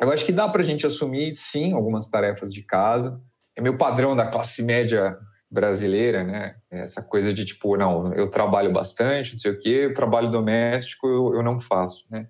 Eu 0.00 0.12
acho 0.12 0.24
que 0.24 0.32
dá 0.32 0.48
para 0.48 0.62
a 0.62 0.64
gente 0.64 0.86
assumir, 0.86 1.34
sim, 1.34 1.72
algumas 1.72 2.08
tarefas 2.08 2.52
de 2.52 2.62
casa, 2.62 3.20
é 3.56 3.60
meio 3.60 3.78
padrão 3.78 4.14
da 4.14 4.26
classe 4.26 4.62
média 4.62 5.16
brasileira, 5.50 6.22
né? 6.22 6.56
Essa 6.70 7.02
coisa 7.02 7.32
de 7.32 7.44
tipo, 7.44 7.76
não, 7.76 8.12
eu 8.14 8.30
trabalho 8.30 8.72
bastante, 8.72 9.32
não 9.32 9.38
sei 9.38 9.52
o 9.52 9.58
quê, 9.58 9.86
o 9.86 9.94
trabalho 9.94 10.30
doméstico 10.30 11.08
eu, 11.08 11.34
eu 11.34 11.42
não 11.42 11.58
faço, 11.58 12.06
né? 12.10 12.28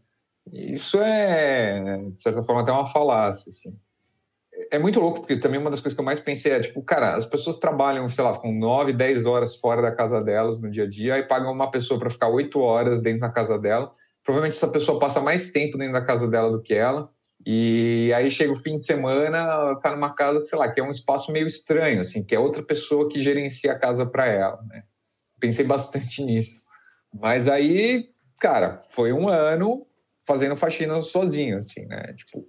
Isso 0.52 1.00
é, 1.00 1.98
de 2.14 2.22
certa 2.22 2.40
forma, 2.40 2.62
até 2.62 2.70
uma 2.70 2.86
falácia, 2.86 3.50
assim. 3.50 3.76
É 4.70 4.78
muito 4.78 5.00
louco, 5.00 5.20
porque 5.20 5.36
também 5.36 5.60
uma 5.60 5.70
das 5.70 5.80
coisas 5.80 5.94
que 5.94 6.00
eu 6.00 6.04
mais 6.04 6.20
pensei 6.20 6.52
é, 6.52 6.60
tipo, 6.60 6.82
cara, 6.82 7.14
as 7.14 7.24
pessoas 7.24 7.58
trabalham, 7.58 8.08
sei 8.08 8.24
lá, 8.24 8.34
com 8.36 8.52
9, 8.52 8.92
10 8.92 9.26
horas 9.26 9.56
fora 9.56 9.82
da 9.82 9.92
casa 9.92 10.22
delas 10.22 10.60
no 10.60 10.70
dia 10.70 10.84
a 10.84 10.88
dia, 10.88 11.18
e 11.18 11.22
pagam 11.22 11.52
uma 11.52 11.70
pessoa 11.70 11.98
para 11.98 12.10
ficar 12.10 12.28
8 12.28 12.58
horas 12.60 13.00
dentro 13.00 13.20
da 13.20 13.30
casa 13.30 13.58
dela. 13.58 13.92
Provavelmente 14.24 14.56
essa 14.56 14.68
pessoa 14.68 14.98
passa 14.98 15.20
mais 15.20 15.50
tempo 15.50 15.78
dentro 15.78 15.92
da 15.92 16.04
casa 16.04 16.28
dela 16.28 16.50
do 16.50 16.60
que 16.60 16.74
ela. 16.74 17.10
E 17.44 18.12
aí 18.16 18.30
chega 18.30 18.50
o 18.50 18.56
fim 18.56 18.78
de 18.78 18.84
semana, 18.84 19.78
tá 19.80 19.92
numa 19.92 20.12
casa 20.14 20.40
que, 20.40 20.46
sei 20.46 20.58
lá, 20.58 20.68
que 20.68 20.80
é 20.80 20.82
um 20.82 20.90
espaço 20.90 21.30
meio 21.30 21.46
estranho, 21.46 22.00
assim, 22.00 22.24
que 22.24 22.34
é 22.34 22.38
outra 22.38 22.62
pessoa 22.62 23.08
que 23.08 23.20
gerencia 23.20 23.72
a 23.72 23.78
casa 23.78 24.04
para 24.04 24.26
ela, 24.26 24.60
né? 24.62 24.82
Pensei 25.38 25.64
bastante 25.64 26.22
nisso. 26.24 26.62
Mas 27.14 27.46
aí, 27.46 28.08
cara, 28.40 28.80
foi 28.90 29.12
um 29.12 29.28
ano 29.28 29.86
fazendo 30.26 30.56
faxina 30.56 30.98
sozinho, 31.00 31.58
assim, 31.58 31.86
né? 31.86 32.12
Tipo, 32.14 32.44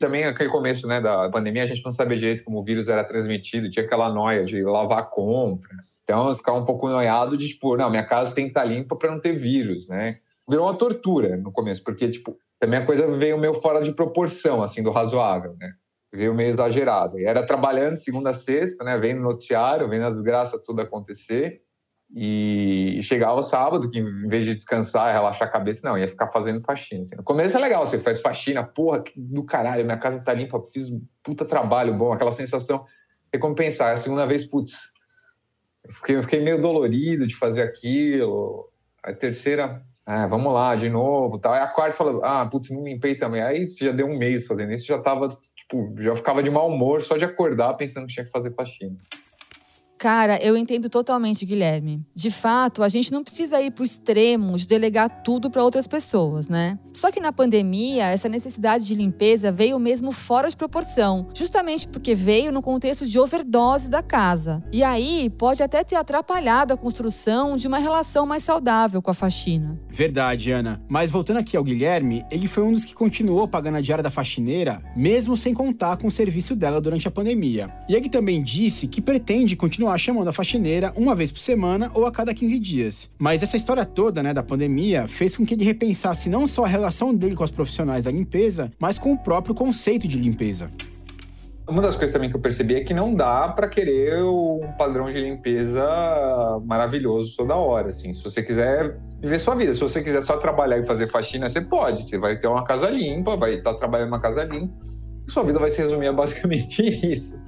também 0.00 0.24
aquele 0.24 0.48
começo, 0.48 0.88
né, 0.88 0.98
da 0.98 1.28
pandemia, 1.28 1.62
a 1.62 1.66
gente 1.66 1.84
não 1.84 1.92
sabia 1.92 2.16
direito 2.16 2.42
como 2.42 2.58
o 2.58 2.62
vírus 2.64 2.88
era 2.88 3.04
transmitido, 3.04 3.70
tinha 3.70 3.84
aquela 3.84 4.08
noia 4.08 4.42
de 4.42 4.62
lavar 4.62 5.00
a 5.00 5.02
compra. 5.02 5.70
Então, 6.02 6.26
eu 6.26 6.34
ficava 6.34 6.58
um 6.58 6.64
pouco 6.64 6.88
noiado 6.88 7.36
de, 7.36 7.48
tipo, 7.48 7.76
não, 7.76 7.90
minha 7.90 8.02
casa 8.02 8.34
tem 8.34 8.46
que 8.46 8.50
estar 8.50 8.64
limpa 8.64 8.96
para 8.96 9.10
não 9.10 9.20
ter 9.20 9.34
vírus, 9.34 9.88
né? 9.88 10.18
Virou 10.48 10.66
uma 10.66 10.74
tortura 10.74 11.36
no 11.36 11.52
começo, 11.52 11.84
porque, 11.84 12.08
tipo, 12.08 12.36
também 12.58 12.80
a 12.80 12.86
coisa 12.86 13.06
veio 13.06 13.38
meio 13.38 13.54
fora 13.54 13.82
de 13.82 13.92
proporção, 13.92 14.62
assim, 14.62 14.82
do 14.82 14.90
razoável, 14.90 15.54
né? 15.60 15.74
Veio 16.12 16.34
meio 16.34 16.48
exagerado. 16.48 17.20
E 17.20 17.26
era 17.26 17.46
trabalhando 17.46 17.96
segunda 17.96 18.30
a 18.30 18.34
sexta, 18.34 18.82
né? 18.82 18.96
Vendo 18.96 19.20
noticiário, 19.20 19.88
vendo 19.88 20.06
a 20.06 20.10
desgraça 20.10 20.60
tudo 20.64 20.80
acontecer. 20.80 21.60
E 22.14 22.98
chegava 23.02 23.40
sábado, 23.42 23.88
que 23.88 24.00
em 24.00 24.26
vez 24.28 24.44
de 24.44 24.54
descansar, 24.54 25.12
relaxar 25.12 25.46
a 25.46 25.50
cabeça, 25.50 25.88
não, 25.88 25.96
ia 25.96 26.08
ficar 26.08 26.28
fazendo 26.32 26.60
faxina. 26.60 27.02
Assim. 27.02 27.16
No 27.16 27.22
começo 27.22 27.56
é 27.56 27.60
legal, 27.60 27.86
você 27.86 27.98
faz 27.98 28.20
faxina, 28.20 28.64
porra, 28.64 29.04
do 29.16 29.44
caralho, 29.44 29.84
minha 29.84 29.96
casa 29.96 30.22
tá 30.22 30.32
limpa, 30.32 30.60
fiz 30.60 30.90
um 30.90 31.06
puta 31.22 31.44
trabalho 31.44 31.94
bom, 31.94 32.12
aquela 32.12 32.32
sensação 32.32 32.84
recompensar. 33.32 33.92
A 33.92 33.96
segunda 33.96 34.26
vez, 34.26 34.44
putz, 34.44 34.92
eu 35.84 35.92
fiquei, 35.94 36.16
eu 36.16 36.22
fiquei 36.22 36.40
meio 36.40 36.60
dolorido 36.60 37.26
de 37.26 37.36
fazer 37.36 37.62
aquilo. 37.62 38.68
A 39.02 39.12
terceira, 39.12 39.80
ah, 40.04 40.26
vamos 40.26 40.52
lá, 40.52 40.74
de 40.74 40.88
novo, 40.88 41.38
tal. 41.38 41.52
Aí 41.52 41.60
a 41.60 41.68
quarta 41.68 41.96
falou, 41.96 42.24
ah, 42.24 42.44
putz, 42.46 42.70
não 42.70 42.82
limpei 42.82 43.14
também. 43.14 43.40
Aí 43.40 43.66
já 43.68 43.92
deu 43.92 44.06
um 44.06 44.18
mês 44.18 44.46
fazendo 44.46 44.72
isso, 44.72 44.86
já 44.86 44.98
tava, 44.98 45.28
tipo, 45.54 45.94
já 45.98 46.14
ficava 46.16 46.42
de 46.42 46.50
mau 46.50 46.68
humor 46.68 47.02
só 47.02 47.16
de 47.16 47.24
acordar 47.24 47.74
pensando 47.74 48.06
que 48.06 48.14
tinha 48.14 48.24
que 48.24 48.32
fazer 48.32 48.52
faxina. 48.52 48.96
Cara, 50.00 50.42
eu 50.42 50.56
entendo 50.56 50.88
totalmente, 50.88 51.44
Guilherme. 51.44 52.02
De 52.14 52.30
fato, 52.30 52.82
a 52.82 52.88
gente 52.88 53.12
não 53.12 53.22
precisa 53.22 53.60
ir 53.60 53.70
para 53.70 53.82
o 53.82 53.84
extremo 53.84 54.56
de 54.56 54.66
delegar 54.66 55.22
tudo 55.22 55.50
para 55.50 55.62
outras 55.62 55.86
pessoas, 55.86 56.48
né? 56.48 56.78
Só 56.90 57.12
que 57.12 57.20
na 57.20 57.34
pandemia, 57.34 58.06
essa 58.06 58.26
necessidade 58.26 58.86
de 58.86 58.94
limpeza 58.94 59.52
veio 59.52 59.78
mesmo 59.78 60.10
fora 60.10 60.48
de 60.48 60.56
proporção, 60.56 61.28
justamente 61.34 61.86
porque 61.86 62.14
veio 62.14 62.50
no 62.50 62.62
contexto 62.62 63.04
de 63.04 63.18
overdose 63.18 63.90
da 63.90 64.02
casa. 64.02 64.64
E 64.72 64.82
aí 64.82 65.28
pode 65.28 65.62
até 65.62 65.84
ter 65.84 65.96
atrapalhado 65.96 66.72
a 66.72 66.78
construção 66.78 67.54
de 67.54 67.68
uma 67.68 67.76
relação 67.78 68.24
mais 68.24 68.42
saudável 68.42 69.02
com 69.02 69.10
a 69.10 69.14
faxina. 69.14 69.78
Verdade, 69.86 70.50
Ana. 70.50 70.82
Mas 70.88 71.10
voltando 71.10 71.40
aqui 71.40 71.58
ao 71.58 71.62
Guilherme, 71.62 72.24
ele 72.30 72.46
foi 72.46 72.62
um 72.62 72.72
dos 72.72 72.86
que 72.86 72.94
continuou 72.94 73.46
pagando 73.46 73.76
a 73.76 73.82
diária 73.82 74.02
da 74.02 74.10
faxineira, 74.10 74.82
mesmo 74.96 75.36
sem 75.36 75.52
contar 75.52 75.98
com 75.98 76.06
o 76.06 76.10
serviço 76.10 76.56
dela 76.56 76.80
durante 76.80 77.06
a 77.06 77.10
pandemia. 77.10 77.70
E 77.86 77.94
ele 77.94 78.08
também 78.08 78.42
disse 78.42 78.88
que 78.88 79.02
pretende 79.02 79.54
continuar 79.56 79.89
chamando 79.98 80.28
a 80.28 80.32
faxineira 80.32 80.92
uma 80.96 81.14
vez 81.14 81.30
por 81.30 81.40
semana 81.40 81.90
ou 81.94 82.06
a 82.06 82.12
cada 82.12 82.34
15 82.34 82.58
dias. 82.58 83.10
Mas 83.18 83.42
essa 83.42 83.56
história 83.56 83.84
toda, 83.84 84.22
né, 84.22 84.34
da 84.34 84.42
pandemia, 84.42 85.06
fez 85.08 85.36
com 85.36 85.44
que 85.44 85.54
ele 85.54 85.64
repensasse 85.64 86.28
não 86.28 86.46
só 86.46 86.64
a 86.64 86.68
relação 86.68 87.14
dele 87.14 87.34
com 87.34 87.44
as 87.44 87.50
profissionais 87.50 88.04
da 88.04 88.10
limpeza, 88.10 88.72
mas 88.78 88.98
com 88.98 89.12
o 89.12 89.18
próprio 89.18 89.54
conceito 89.54 90.06
de 90.08 90.18
limpeza. 90.18 90.70
Uma 91.70 91.80
das 91.80 91.94
coisas 91.94 92.12
também 92.12 92.28
que 92.28 92.34
eu 92.34 92.40
percebi 92.40 92.74
é 92.74 92.80
que 92.80 92.92
não 92.92 93.14
dá 93.14 93.48
para 93.48 93.68
querer 93.68 94.24
um 94.24 94.72
padrão 94.76 95.06
de 95.06 95.20
limpeza 95.20 95.84
maravilhoso 96.64 97.36
toda 97.36 97.54
hora, 97.54 97.90
assim. 97.90 98.12
Se 98.12 98.24
você 98.24 98.42
quiser 98.42 98.98
viver 99.20 99.38
sua 99.38 99.54
vida, 99.54 99.72
se 99.72 99.80
você 99.80 100.02
quiser 100.02 100.20
só 100.20 100.36
trabalhar 100.36 100.78
e 100.78 100.84
fazer 100.84 101.06
faxina, 101.06 101.48
você 101.48 101.60
pode. 101.60 102.02
Você 102.02 102.18
vai 102.18 102.36
ter 102.36 102.48
uma 102.48 102.64
casa 102.64 102.90
limpa, 102.90 103.36
vai 103.36 103.54
estar 103.54 103.74
trabalhando 103.74 104.08
numa 104.08 104.20
casa 104.20 104.42
limpa, 104.42 104.74
sua 105.28 105.44
vida 105.44 105.60
vai 105.60 105.70
se 105.70 105.80
resumir 105.80 106.08
a 106.08 106.12
basicamente 106.12 106.82
isso. 107.06 107.40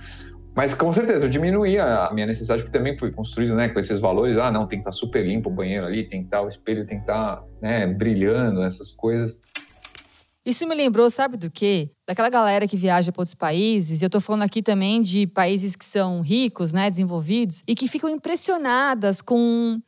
Mas 0.54 0.75
com 0.75 0.92
certeza, 0.92 1.26
eu 1.26 1.30
diminuí 1.30 1.78
a 1.78 2.11
minha 2.12 2.26
necessidade, 2.26 2.62
porque 2.62 2.76
também 2.76 2.97
fui 2.97 3.11
construído 3.11 3.54
né, 3.54 3.68
com 3.68 3.78
esses 3.78 4.00
valores. 4.00 4.37
Ah, 4.37 4.50
não, 4.50 4.66
tem 4.66 4.78
que 4.78 4.88
estar 4.88 4.92
super 4.92 5.25
limpo 5.25 5.49
o 5.49 5.52
banheiro 5.52 5.87
ali, 5.87 6.04
tem 6.04 6.21
que 6.21 6.26
estar 6.26 6.42
o 6.42 6.49
espelho, 6.49 6.87
tem 6.87 6.99
que 6.99 7.04
estar 7.04 7.42
né, 7.61 7.87
brilhando, 7.87 8.62
essas 8.62 8.90
coisas. 8.90 9.40
Isso 10.44 10.66
me 10.66 10.75
lembrou, 10.75 11.09
sabe 11.09 11.37
do 11.37 11.50
quê? 11.50 11.90
Daquela 12.06 12.28
galera 12.28 12.66
que 12.66 12.76
viaja 12.76 13.12
para 13.12 13.23
outros 13.23 13.35
países. 13.35 14.02
Eu 14.02 14.06
estou 14.06 14.21
falando 14.21 14.42
aqui 14.42 14.61
também 14.61 15.00
de 15.00 15.26
países 15.26 15.76
que 15.76 15.85
são 15.85 16.21
ricos, 16.21 16.73
né, 16.73 16.90
desenvolvidos, 16.90 17.62
e 17.66 17.75
que 17.75 17.88
ficam 17.88 18.11
impressionadas 18.11 19.23
com 19.23 19.80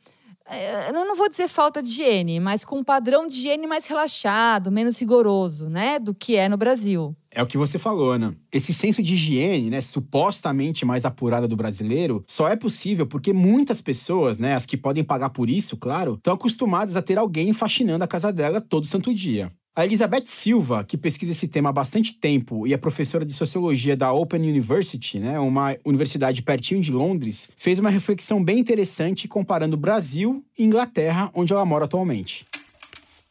eh, 0.49 0.89
eu 0.89 0.93
não 0.93 1.15
vou 1.15 1.27
dizer 1.27 1.47
falta 1.47 1.83
de 1.83 1.89
higiene, 1.89 2.39
mas 2.39 2.63
com 2.63 2.77
um 2.77 2.83
padrão 2.83 3.27
de 3.27 3.35
higiene 3.35 3.67
mais 3.67 3.85
relaxado, 3.85 4.71
menos 4.71 4.97
rigoroso, 4.97 5.69
né, 5.69 5.99
do 5.99 6.13
que 6.13 6.37
é 6.37 6.47
no 6.47 6.57
Brasil. 6.57 7.15
É 7.35 7.43
o 7.43 7.45
que 7.45 7.57
você 7.57 7.77
falou, 7.77 8.13
Ana. 8.13 8.33
Esse 8.49 8.73
senso 8.73 9.03
de 9.03 9.13
higiene, 9.13 9.69
né, 9.69 9.81
supostamente 9.81 10.85
mais 10.85 11.03
apurada 11.03 11.45
do 11.45 11.57
brasileiro, 11.57 12.23
só 12.25 12.47
é 12.47 12.55
possível 12.55 13.05
porque 13.05 13.33
muitas 13.33 13.81
pessoas, 13.81 14.39
né, 14.39 14.55
as 14.55 14.65
que 14.65 14.77
podem 14.77 15.03
pagar 15.03 15.31
por 15.31 15.49
isso, 15.49 15.75
claro, 15.75 16.13
estão 16.13 16.33
acostumadas 16.33 16.95
a 16.95 17.01
ter 17.01 17.17
alguém 17.17 17.51
faxinando 17.51 18.05
a 18.05 18.07
casa 18.07 18.31
dela 18.31 18.61
todo 18.61 18.87
santo 18.87 19.13
dia. 19.13 19.51
A 19.75 19.83
Elizabeth 19.83 20.23
Silva, 20.23 20.85
que 20.85 20.97
pesquisa 20.97 21.33
esse 21.33 21.49
tema 21.49 21.67
há 21.67 21.73
bastante 21.73 22.13
tempo 22.13 22.65
e 22.65 22.73
é 22.73 22.77
professora 22.77 23.25
de 23.25 23.33
sociologia 23.33 23.97
da 23.97 24.13
Open 24.13 24.39
University, 24.39 25.19
né, 25.19 25.37
uma 25.37 25.75
universidade 25.83 26.41
pertinho 26.41 26.79
de 26.79 26.93
Londres, 26.93 27.49
fez 27.57 27.79
uma 27.79 27.89
reflexão 27.89 28.41
bem 28.41 28.59
interessante 28.59 29.27
comparando 29.27 29.75
Brasil 29.75 30.41
e 30.57 30.63
Inglaterra, 30.63 31.29
onde 31.33 31.51
ela 31.51 31.65
mora 31.65 31.83
atualmente. 31.83 32.45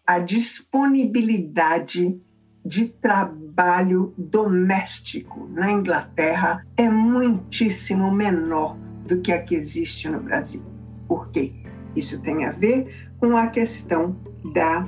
A 0.06 0.18
disponibilidade 0.18 2.20
de 2.64 2.87
trabalho 2.87 4.14
doméstico 4.16 5.47
na 5.52 5.71
Inglaterra 5.71 6.66
é 6.76 6.88
muitíssimo 6.88 8.11
menor 8.11 8.76
do 9.06 9.21
que 9.21 9.33
a 9.33 9.42
que 9.42 9.54
existe 9.54 10.09
no 10.09 10.21
Brasil. 10.21 10.62
Por 11.06 11.28
quê? 11.28 11.52
Isso 11.94 12.18
tem 12.21 12.47
a 12.47 12.52
ver 12.52 13.11
com 13.18 13.37
a 13.37 13.49
questão 13.49 14.16
da 14.52 14.87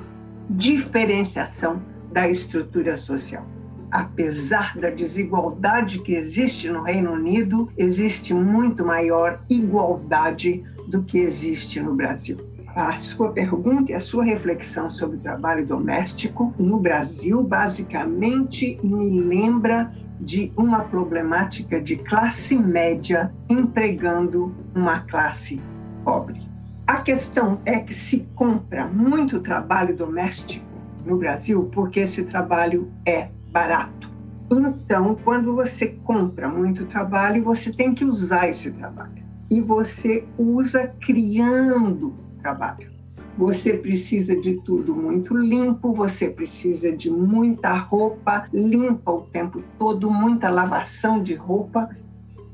diferenciação 0.49 1.81
da 2.11 2.27
estrutura 2.27 2.97
social. 2.97 3.45
Apesar 3.91 4.77
da 4.77 4.89
desigualdade 4.89 5.99
que 5.99 6.13
existe 6.13 6.69
no 6.69 6.81
Reino 6.81 7.11
Unido, 7.11 7.71
existe 7.77 8.33
muito 8.33 8.85
maior 8.85 9.41
igualdade 9.49 10.63
do 10.87 11.03
que 11.03 11.19
existe 11.19 11.79
no 11.79 11.95
Brasil. 11.95 12.37
A 12.77 12.99
sua 12.99 13.31
pergunta 13.31 13.91
e 13.91 13.95
a 13.95 13.99
sua 13.99 14.23
reflexão 14.23 14.91
sobre 14.91 15.17
o 15.17 15.19
trabalho 15.19 15.65
doméstico 15.65 16.53
no 16.59 16.79
Brasil 16.79 17.41
basicamente 17.41 18.77
me 18.83 19.19
lembra 19.19 19.91
de 20.21 20.53
uma 20.55 20.81
problemática 20.81 21.81
de 21.81 21.95
classe 21.95 22.55
média 22.55 23.33
empregando 23.49 24.53
uma 24.75 24.99
classe 24.99 25.59
pobre. 26.03 26.39
A 26.85 26.97
questão 26.97 27.59
é 27.65 27.79
que 27.79 27.95
se 27.95 28.27
compra 28.35 28.85
muito 28.85 29.39
trabalho 29.39 29.95
doméstico 29.95 30.67
no 31.03 31.17
Brasil 31.17 31.71
porque 31.73 32.01
esse 32.01 32.25
trabalho 32.25 32.91
é 33.07 33.29
barato. 33.51 34.07
Então, 34.51 35.17
quando 35.23 35.55
você 35.55 35.97
compra 36.03 36.47
muito 36.47 36.85
trabalho, 36.85 37.43
você 37.43 37.73
tem 37.73 37.95
que 37.95 38.05
usar 38.05 38.47
esse 38.49 38.69
trabalho. 38.73 39.25
E 39.49 39.59
você 39.59 40.27
usa 40.37 40.93
criando 41.01 42.26
trabalho. 42.47 42.89
Você 43.37 43.73
precisa 43.73 44.35
de 44.39 44.55
tudo 44.61 44.95
muito 44.95 45.35
limpo, 45.35 45.93
você 45.93 46.29
precisa 46.29 46.95
de 46.95 47.11
muita 47.11 47.73
roupa 47.73 48.47
limpa 48.53 49.11
o 49.11 49.21
tempo 49.23 49.61
todo, 49.77 50.09
muita 50.09 50.49
lavação 50.49 51.21
de 51.21 51.35
roupa. 51.35 51.89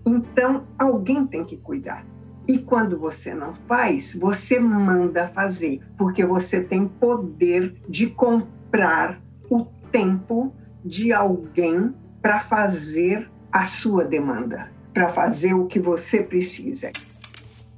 Então, 0.06 0.66
alguém 0.78 1.26
tem 1.26 1.46
que 1.46 1.58
cuidar. 1.58 2.06
E 2.48 2.58
quando 2.58 2.98
você 2.98 3.34
não 3.34 3.56
faz, 3.56 4.14
você 4.16 4.60
manda 4.60 5.30
fazer, 5.30 5.80
porque 5.98 6.26
você 6.26 6.60
tem 6.60 6.88
poder 6.88 7.74
de 7.88 8.08
comprar 8.08 9.22
o 9.50 9.66
tempo 9.92 10.54
de 10.84 11.14
alguém 11.14 11.94
para 12.22 12.42
fazer 12.42 13.30
a 13.50 13.64
sua 13.64 14.04
demanda, 14.04 14.70
para 14.94 15.08
fazer 15.08 15.54
o 15.54 15.68
que 15.68 15.80
você 15.80 16.22
precisa. 16.22 16.92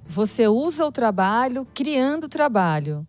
Você 0.07 0.47
usa 0.47 0.85
o 0.85 0.91
trabalho 0.91 1.67
criando 1.73 2.29
trabalho. 2.29 3.05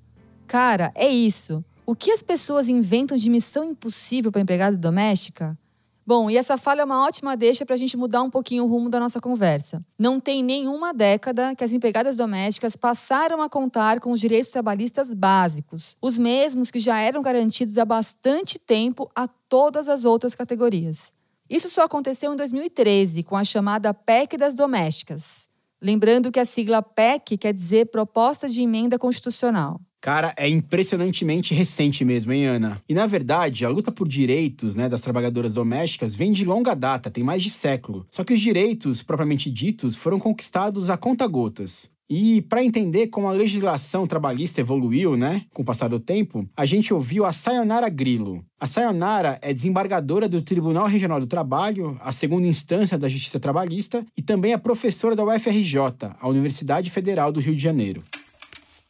Cara, 0.46 0.92
é 0.94 1.08
isso. 1.08 1.64
O 1.84 1.94
que 1.94 2.10
as 2.10 2.22
pessoas 2.22 2.68
inventam 2.68 3.16
de 3.16 3.30
missão 3.30 3.64
impossível 3.64 4.32
para 4.32 4.40
empregada 4.40 4.76
doméstica? 4.76 5.56
Bom, 6.04 6.30
e 6.30 6.36
essa 6.36 6.56
fala 6.56 6.82
é 6.82 6.84
uma 6.84 7.04
ótima 7.04 7.36
deixa 7.36 7.66
para 7.66 7.74
a 7.74 7.78
gente 7.78 7.96
mudar 7.96 8.22
um 8.22 8.30
pouquinho 8.30 8.62
o 8.62 8.68
rumo 8.68 8.88
da 8.88 9.00
nossa 9.00 9.20
conversa. 9.20 9.84
Não 9.98 10.20
tem 10.20 10.40
nenhuma 10.40 10.94
década 10.94 11.52
que 11.56 11.64
as 11.64 11.72
empregadas 11.72 12.14
domésticas 12.14 12.76
passaram 12.76 13.42
a 13.42 13.48
contar 13.48 13.98
com 13.98 14.12
os 14.12 14.20
direitos 14.20 14.50
trabalhistas 14.50 15.12
básicos, 15.12 15.96
os 16.00 16.16
mesmos 16.16 16.70
que 16.70 16.78
já 16.78 17.00
eram 17.00 17.20
garantidos 17.20 17.76
há 17.76 17.84
bastante 17.84 18.56
tempo 18.56 19.10
a 19.16 19.26
todas 19.26 19.88
as 19.88 20.04
outras 20.04 20.32
categorias. 20.32 21.12
Isso 21.50 21.68
só 21.68 21.82
aconteceu 21.82 22.32
em 22.32 22.36
2013, 22.36 23.24
com 23.24 23.36
a 23.36 23.42
chamada 23.42 23.92
PEC 23.92 24.36
das 24.36 24.54
Domésticas. 24.54 25.48
Lembrando 25.80 26.32
que 26.32 26.40
a 26.40 26.44
sigla 26.44 26.80
PEC 26.82 27.36
quer 27.36 27.52
dizer 27.52 27.90
Proposta 27.90 28.48
de 28.48 28.62
Emenda 28.62 28.98
Constitucional. 28.98 29.78
Cara, 30.00 30.32
é 30.38 30.48
impressionantemente 30.48 31.52
recente 31.52 32.04
mesmo, 32.04 32.32
hein, 32.32 32.46
Ana? 32.46 32.80
E 32.88 32.94
na 32.94 33.06
verdade, 33.06 33.64
a 33.64 33.68
luta 33.68 33.90
por 33.90 34.06
direitos 34.06 34.76
né, 34.76 34.88
das 34.88 35.00
trabalhadoras 35.00 35.52
domésticas 35.52 36.14
vem 36.14 36.32
de 36.32 36.44
longa 36.44 36.74
data, 36.74 37.10
tem 37.10 37.24
mais 37.24 37.42
de 37.42 37.50
século. 37.50 38.06
Só 38.10 38.22
que 38.22 38.32
os 38.32 38.40
direitos, 38.40 39.02
propriamente 39.02 39.50
ditos, 39.50 39.96
foram 39.96 40.18
conquistados 40.18 40.88
a 40.90 40.96
conta-gotas. 40.96 41.90
E 42.08 42.42
para 42.42 42.62
entender 42.62 43.08
como 43.08 43.26
a 43.26 43.32
legislação 43.32 44.06
trabalhista 44.06 44.60
evoluiu, 44.60 45.16
né, 45.16 45.44
com 45.52 45.62
o 45.62 45.64
passar 45.64 45.88
do 45.88 45.98
tempo, 45.98 46.48
a 46.56 46.64
gente 46.64 46.94
ouviu 46.94 47.24
a 47.24 47.32
Sayonara 47.32 47.88
Grillo. 47.88 48.44
A 48.60 48.66
Sayonara 48.66 49.38
é 49.42 49.52
desembargadora 49.52 50.28
do 50.28 50.40
Tribunal 50.40 50.86
Regional 50.86 51.18
do 51.18 51.26
Trabalho, 51.26 51.98
a 52.00 52.12
segunda 52.12 52.46
instância 52.46 52.96
da 52.96 53.08
Justiça 53.08 53.40
Trabalhista, 53.40 54.06
e 54.16 54.22
também 54.22 54.52
é 54.52 54.58
professora 54.58 55.16
da 55.16 55.24
UFRJ, 55.24 55.78
a 56.20 56.28
Universidade 56.28 56.90
Federal 56.90 57.32
do 57.32 57.40
Rio 57.40 57.56
de 57.56 57.62
Janeiro 57.62 58.04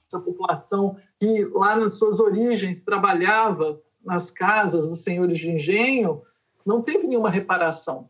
essa 0.07 0.21
população 0.21 0.97
que 1.19 1.45
lá 1.47 1.77
nas 1.77 1.95
suas 1.95 2.21
origens 2.21 2.83
trabalhava 2.83 3.81
nas 4.05 4.31
casas 4.31 4.89
dos 4.89 5.03
senhores 5.03 5.37
de 5.37 5.51
engenho, 5.51 6.23
não 6.65 6.81
teve 6.81 7.07
nenhuma 7.07 7.31
reparação. 7.31 8.09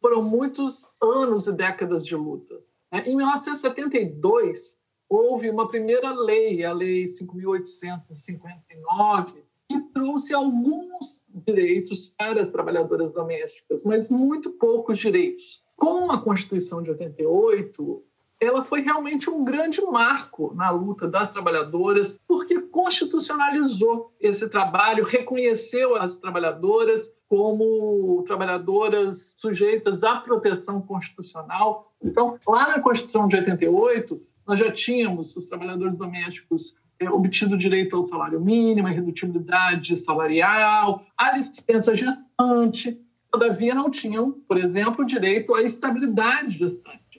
Foram 0.00 0.22
muitos 0.22 0.96
anos 1.00 1.46
e 1.46 1.52
décadas 1.52 2.06
de 2.06 2.16
luta. 2.16 2.58
Né? 2.90 3.04
Em 3.06 3.14
1972, 3.16 4.76
houve 5.08 5.48
uma 5.50 5.68
primeira 5.68 6.10
lei, 6.12 6.64
a 6.64 6.72
Lei 6.72 7.04
5.859, 7.04 9.34
que 9.68 9.80
trouxe 9.92 10.34
alguns 10.34 11.24
direitos 11.46 12.08
para 12.18 12.42
as 12.42 12.50
trabalhadoras 12.50 13.12
domésticas, 13.12 13.84
mas 13.84 14.08
muito 14.08 14.50
poucos 14.50 14.98
direitos. 14.98 15.62
Com 15.76 16.10
a 16.10 16.20
Constituição 16.20 16.82
de 16.82 16.90
88, 16.90 18.04
ela 18.40 18.62
foi 18.62 18.80
realmente 18.80 19.28
um 19.28 19.44
grande 19.44 19.82
marco 19.82 20.54
na 20.54 20.70
luta 20.70 21.06
das 21.06 21.30
trabalhadoras, 21.30 22.18
porque 22.26 22.58
constitucionalizou 22.58 24.14
esse 24.18 24.48
trabalho, 24.48 25.04
reconheceu 25.04 25.94
as 25.94 26.16
trabalhadoras 26.16 27.12
como 27.28 28.24
trabalhadoras 28.26 29.34
sujeitas 29.36 30.02
à 30.02 30.16
proteção 30.16 30.80
constitucional. 30.80 31.92
Então, 32.02 32.38
lá 32.48 32.68
na 32.68 32.80
Constituição 32.80 33.28
de 33.28 33.36
88, 33.36 34.20
nós 34.46 34.58
já 34.58 34.72
tínhamos 34.72 35.36
os 35.36 35.46
trabalhadores 35.46 35.98
domésticos 35.98 36.74
é, 36.98 37.08
obtido 37.08 37.56
direito 37.56 37.94
ao 37.94 38.02
salário 38.02 38.40
mínimo, 38.40 38.88
a 38.88 38.90
redutibilidade 38.90 39.96
salarial, 39.96 41.04
a 41.16 41.36
licença 41.36 41.94
gestante. 41.94 43.00
Todavia, 43.30 43.74
não 43.74 43.90
tinham, 43.90 44.32
por 44.32 44.58
exemplo, 44.58 45.06
direito 45.06 45.54
à 45.54 45.62
estabilidade 45.62 46.58
gestante. 46.58 47.09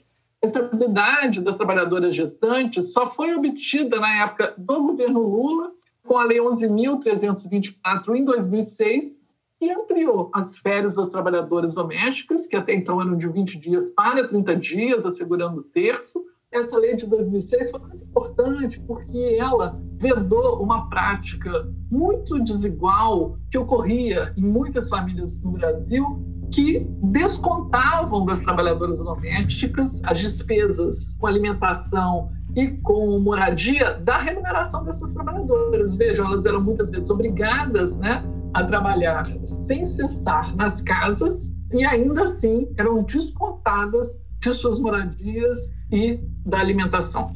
A 0.42 0.46
estabilidade 0.48 1.40
das 1.40 1.56
trabalhadoras 1.56 2.16
gestantes 2.16 2.92
só 2.92 3.08
foi 3.08 3.32
obtida 3.32 4.00
na 4.00 4.24
época 4.24 4.54
do 4.58 4.88
governo 4.88 5.20
Lula, 5.20 5.70
com 6.04 6.18
a 6.18 6.24
Lei 6.24 6.38
11.324 6.40 8.16
em 8.16 8.24
2006, 8.24 9.16
que 9.60 9.70
ampliou 9.70 10.32
as 10.34 10.58
férias 10.58 10.96
das 10.96 11.10
trabalhadoras 11.10 11.74
domésticas, 11.74 12.48
que 12.48 12.56
até 12.56 12.74
então 12.74 13.00
eram 13.00 13.16
de 13.16 13.28
20 13.28 13.56
dias 13.56 13.90
para 13.90 14.26
30 14.26 14.56
dias, 14.56 15.06
assegurando 15.06 15.60
o 15.60 15.62
terço. 15.62 16.24
Essa 16.50 16.76
lei 16.76 16.96
de 16.96 17.06
2006 17.06 17.70
foi 17.70 17.80
muito 17.80 18.02
importante 18.02 18.80
porque 18.80 19.36
ela 19.38 19.80
vedou 20.00 20.60
uma 20.60 20.90
prática 20.90 21.72
muito 21.88 22.42
desigual 22.42 23.38
que 23.48 23.56
ocorria 23.56 24.34
em 24.36 24.42
muitas 24.42 24.88
famílias 24.88 25.40
no 25.40 25.52
Brasil, 25.52 26.31
que 26.52 26.86
descontavam 27.02 28.26
das 28.26 28.40
trabalhadoras 28.40 28.98
domésticas 28.98 30.02
as 30.04 30.18
despesas 30.18 31.16
com 31.18 31.26
alimentação 31.26 32.30
e 32.54 32.68
com 32.82 33.18
moradia 33.20 33.94
da 34.00 34.18
remuneração 34.18 34.84
dessas 34.84 35.12
trabalhadoras. 35.12 35.94
Vejam, 35.94 36.26
elas 36.26 36.44
eram 36.44 36.60
muitas 36.60 36.90
vezes 36.90 37.08
obrigadas 37.10 37.96
né, 37.96 38.22
a 38.54 38.64
trabalhar 38.64 39.26
sem 39.44 39.84
cessar 39.84 40.54
nas 40.54 40.82
casas 40.82 41.50
e 41.72 41.84
ainda 41.84 42.22
assim 42.22 42.68
eram 42.76 43.02
descontadas 43.02 44.20
de 44.40 44.52
suas 44.52 44.78
moradias 44.78 45.70
e 45.90 46.20
da 46.44 46.58
alimentação. 46.58 47.32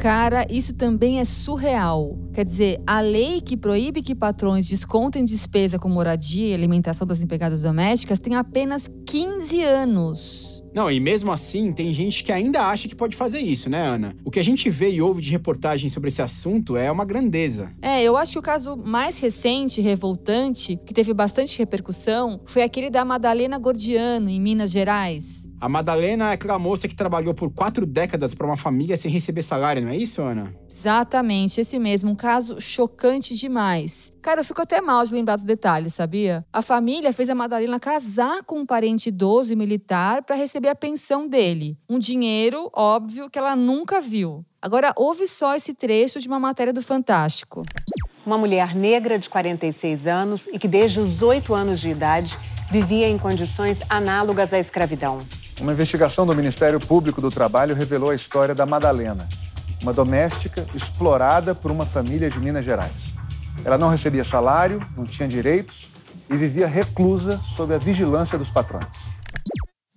Cara, 0.00 0.46
isso 0.48 0.72
também 0.72 1.20
é 1.20 1.26
surreal. 1.26 2.18
Quer 2.32 2.42
dizer, 2.42 2.80
a 2.86 3.02
lei 3.02 3.42
que 3.42 3.54
proíbe 3.54 4.00
que 4.00 4.14
patrões 4.14 4.66
descontem 4.66 5.22
despesa 5.22 5.78
com 5.78 5.90
moradia 5.90 6.48
e 6.48 6.54
alimentação 6.54 7.06
das 7.06 7.20
empregadas 7.20 7.60
domésticas 7.60 8.18
tem 8.18 8.34
apenas 8.34 8.88
15 9.06 9.62
anos. 9.62 10.64
Não, 10.72 10.90
e 10.90 10.98
mesmo 10.98 11.30
assim, 11.30 11.70
tem 11.70 11.92
gente 11.92 12.24
que 12.24 12.32
ainda 12.32 12.62
acha 12.62 12.88
que 12.88 12.94
pode 12.94 13.14
fazer 13.14 13.40
isso, 13.40 13.68
né, 13.68 13.82
Ana? 13.82 14.16
O 14.24 14.30
que 14.30 14.40
a 14.40 14.42
gente 14.42 14.70
vê 14.70 14.88
e 14.88 15.02
ouve 15.02 15.20
de 15.20 15.30
reportagem 15.30 15.90
sobre 15.90 16.08
esse 16.08 16.22
assunto 16.22 16.78
é 16.78 16.90
uma 16.90 17.04
grandeza. 17.04 17.70
É, 17.82 18.02
eu 18.02 18.16
acho 18.16 18.32
que 18.32 18.38
o 18.38 18.42
caso 18.42 18.78
mais 18.78 19.18
recente, 19.20 19.82
revoltante, 19.82 20.78
que 20.86 20.94
teve 20.94 21.12
bastante 21.12 21.58
repercussão, 21.58 22.40
foi 22.46 22.62
aquele 22.62 22.88
da 22.88 23.04
Madalena 23.04 23.58
Gordiano, 23.58 24.30
em 24.30 24.40
Minas 24.40 24.70
Gerais. 24.70 25.49
A 25.60 25.68
Madalena 25.68 26.30
é 26.30 26.32
aquela 26.32 26.58
moça 26.58 26.88
que 26.88 26.96
trabalhou 26.96 27.34
por 27.34 27.52
quatro 27.52 27.84
décadas 27.84 28.34
para 28.34 28.46
uma 28.46 28.56
família 28.56 28.96
sem 28.96 29.10
receber 29.10 29.42
salário, 29.42 29.82
não 29.82 29.90
é 29.90 29.96
isso, 29.96 30.22
Ana? 30.22 30.54
Exatamente, 30.66 31.60
esse 31.60 31.78
mesmo. 31.78 32.12
Um 32.12 32.14
caso 32.14 32.58
chocante 32.58 33.36
demais. 33.36 34.10
Cara, 34.22 34.40
eu 34.40 34.44
fico 34.44 34.62
até 34.62 34.80
mal 34.80 35.04
de 35.04 35.12
lembrar 35.12 35.36
dos 35.36 35.44
detalhes, 35.44 35.92
sabia? 35.92 36.46
A 36.50 36.62
família 36.62 37.12
fez 37.12 37.28
a 37.28 37.34
Madalena 37.34 37.78
casar 37.78 38.42
com 38.44 38.60
um 38.60 38.64
parente 38.64 39.10
idoso 39.10 39.52
e 39.52 39.56
militar 39.56 40.22
para 40.22 40.34
receber 40.34 40.68
a 40.70 40.74
pensão 40.74 41.28
dele. 41.28 41.76
Um 41.90 41.98
dinheiro, 41.98 42.70
óbvio, 42.74 43.28
que 43.28 43.38
ela 43.38 43.54
nunca 43.54 44.00
viu. 44.00 44.42
Agora, 44.62 44.94
ouve 44.96 45.26
só 45.26 45.54
esse 45.54 45.74
trecho 45.74 46.20
de 46.20 46.28
uma 46.28 46.40
matéria 46.40 46.72
do 46.72 46.82
Fantástico. 46.82 47.64
Uma 48.24 48.38
mulher 48.38 48.74
negra 48.74 49.18
de 49.18 49.28
46 49.28 50.06
anos 50.06 50.40
e 50.54 50.58
que 50.58 50.68
desde 50.68 50.98
os 50.98 51.20
8 51.20 51.52
anos 51.54 51.82
de 51.82 51.90
idade 51.90 52.30
vivia 52.70 53.08
em 53.08 53.18
condições 53.18 53.78
análogas 53.88 54.52
à 54.52 54.58
escravidão. 54.58 55.22
Uma 55.60 55.72
investigação 55.72 56.24
do 56.24 56.34
Ministério 56.34 56.80
Público 56.80 57.20
do 57.20 57.30
Trabalho 57.30 57.74
revelou 57.74 58.10
a 58.10 58.14
história 58.14 58.54
da 58.54 58.64
Madalena, 58.64 59.28
uma 59.82 59.92
doméstica 59.92 60.66
explorada 60.74 61.54
por 61.54 61.70
uma 61.70 61.86
família 61.86 62.30
de 62.30 62.38
Minas 62.38 62.64
Gerais. 62.64 62.94
Ela 63.64 63.76
não 63.76 63.90
recebia 63.90 64.24
salário, 64.26 64.80
não 64.96 65.04
tinha 65.04 65.28
direitos 65.28 65.74
e 66.30 66.36
vivia 66.36 66.66
reclusa 66.66 67.40
sob 67.56 67.74
a 67.74 67.78
vigilância 67.78 68.38
dos 68.38 68.48
patrões. 68.50 68.86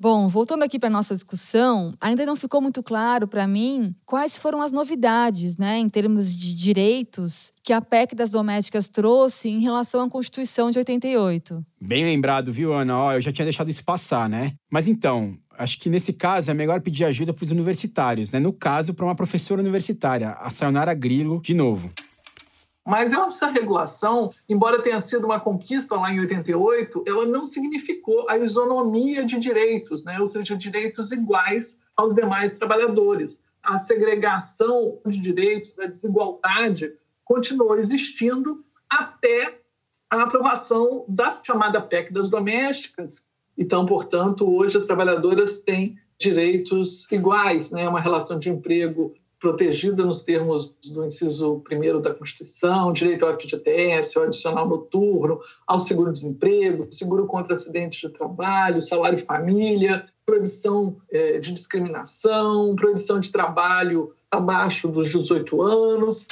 Bom, 0.04 0.28
voltando 0.28 0.64
aqui 0.64 0.78
para 0.78 0.90
nossa 0.90 1.14
discussão, 1.14 1.94
ainda 2.02 2.26
não 2.26 2.36
ficou 2.36 2.62
muito 2.62 2.84
claro 2.84 3.26
para 3.26 3.48
mim 3.48 3.96
quais 4.06 4.38
foram 4.38 4.62
as 4.62 4.70
novidades, 4.70 5.58
né, 5.58 5.78
em 5.78 5.88
termos 5.88 6.36
de 6.36 6.54
direitos 6.54 7.54
que 7.64 7.72
a 7.72 7.80
PEC 7.80 8.14
das 8.14 8.30
domésticas 8.30 8.90
trouxe 8.90 9.48
em 9.48 9.62
relação 9.62 10.02
à 10.02 10.10
Constituição 10.10 10.70
de 10.70 10.78
88. 10.78 11.66
Bem 11.80 12.04
lembrado, 12.04 12.52
viu, 12.52 12.74
Ana? 12.74 13.00
Ó, 13.00 13.14
eu 13.14 13.22
já 13.22 13.32
tinha 13.32 13.46
deixado 13.46 13.70
isso 13.70 13.86
passar, 13.86 14.28
né? 14.28 14.52
Mas 14.70 14.90
então, 14.90 15.38
acho 15.58 15.80
que 15.80 15.90
nesse 15.90 16.12
caso 16.12 16.52
é 16.52 16.54
melhor 16.54 16.82
pedir 16.82 17.06
ajuda 17.06 17.34
para 17.34 17.46
os 17.46 17.52
universitários, 17.52 18.34
né? 18.34 18.42
No 18.42 18.52
caso, 18.52 18.94
para 18.94 19.06
uma 19.06 19.16
professora 19.16 19.62
universitária, 19.62 20.32
a 20.32 20.50
Sayonara 20.50 20.94
Grillo, 20.94 21.42
de 21.42 21.54
novo. 21.54 21.90
Mas 22.86 23.14
essa 23.14 23.48
regulação, 23.48 24.34
embora 24.48 24.82
tenha 24.82 25.00
sido 25.00 25.26
uma 25.26 25.40
conquista 25.40 25.96
lá 25.96 26.12
em 26.12 26.20
88, 26.20 27.04
ela 27.08 27.26
não 27.26 27.46
significou 27.46 28.30
a 28.30 28.38
isonomia 28.38 29.26
de 29.26 29.40
direitos, 29.40 30.04
né? 30.04 30.20
ou 30.20 30.28
seja, 30.28 30.58
direitos 30.58 31.12
iguais 31.12 31.78
aos 31.96 32.14
demais 32.14 32.52
trabalhadores. 32.54 33.40
A 33.62 33.78
segregação 33.78 35.00
de 35.06 35.18
direitos, 35.20 35.80
a 35.80 35.86
desigualdade, 35.86 36.94
continuou 37.24 37.78
existindo 37.78 38.66
até 38.90 39.62
a 40.10 40.24
aprovação 40.24 41.06
da 41.08 41.42
chamada 41.42 41.82
PEC 41.82 42.12
das 42.12 42.30
domésticas. 42.30 43.24
Então, 43.58 43.86
portanto, 43.86 44.46
hoje 44.46 44.78
as 44.78 44.86
trabalhadoras 44.86 45.62
têm 45.62 45.98
direitos 46.20 47.10
iguais, 47.10 47.72
né? 47.72 47.88
uma 47.88 48.02
relação 48.02 48.38
de 48.38 48.50
emprego 48.50 49.16
protegida 49.44 50.06
nos 50.06 50.24
termos 50.24 50.74
do 50.86 51.04
inciso 51.04 51.62
1 51.70 52.00
da 52.00 52.14
Constituição, 52.14 52.94
direito 52.94 53.26
ao 53.26 53.38
FGTS, 53.38 54.18
ao 54.18 54.24
adicional 54.24 54.66
noturno, 54.66 55.42
ao 55.68 55.80
seguro-desemprego, 55.80 56.88
seguro 56.90 57.28
contra 57.28 57.54
acidentes 57.54 58.00
de 58.00 58.08
trabalho, 58.08 58.82
salário 58.82 59.20
família, 59.26 60.06
proibição 60.26 60.96
é, 61.12 61.40
de 61.40 61.52
discriminação, 61.52 62.74
proibição 62.78 63.20
de 63.20 63.34
trabalho 63.34 64.14
abaixo 64.32 64.88
dos 64.88 65.10
18 65.10 65.62
anos. 65.62 66.26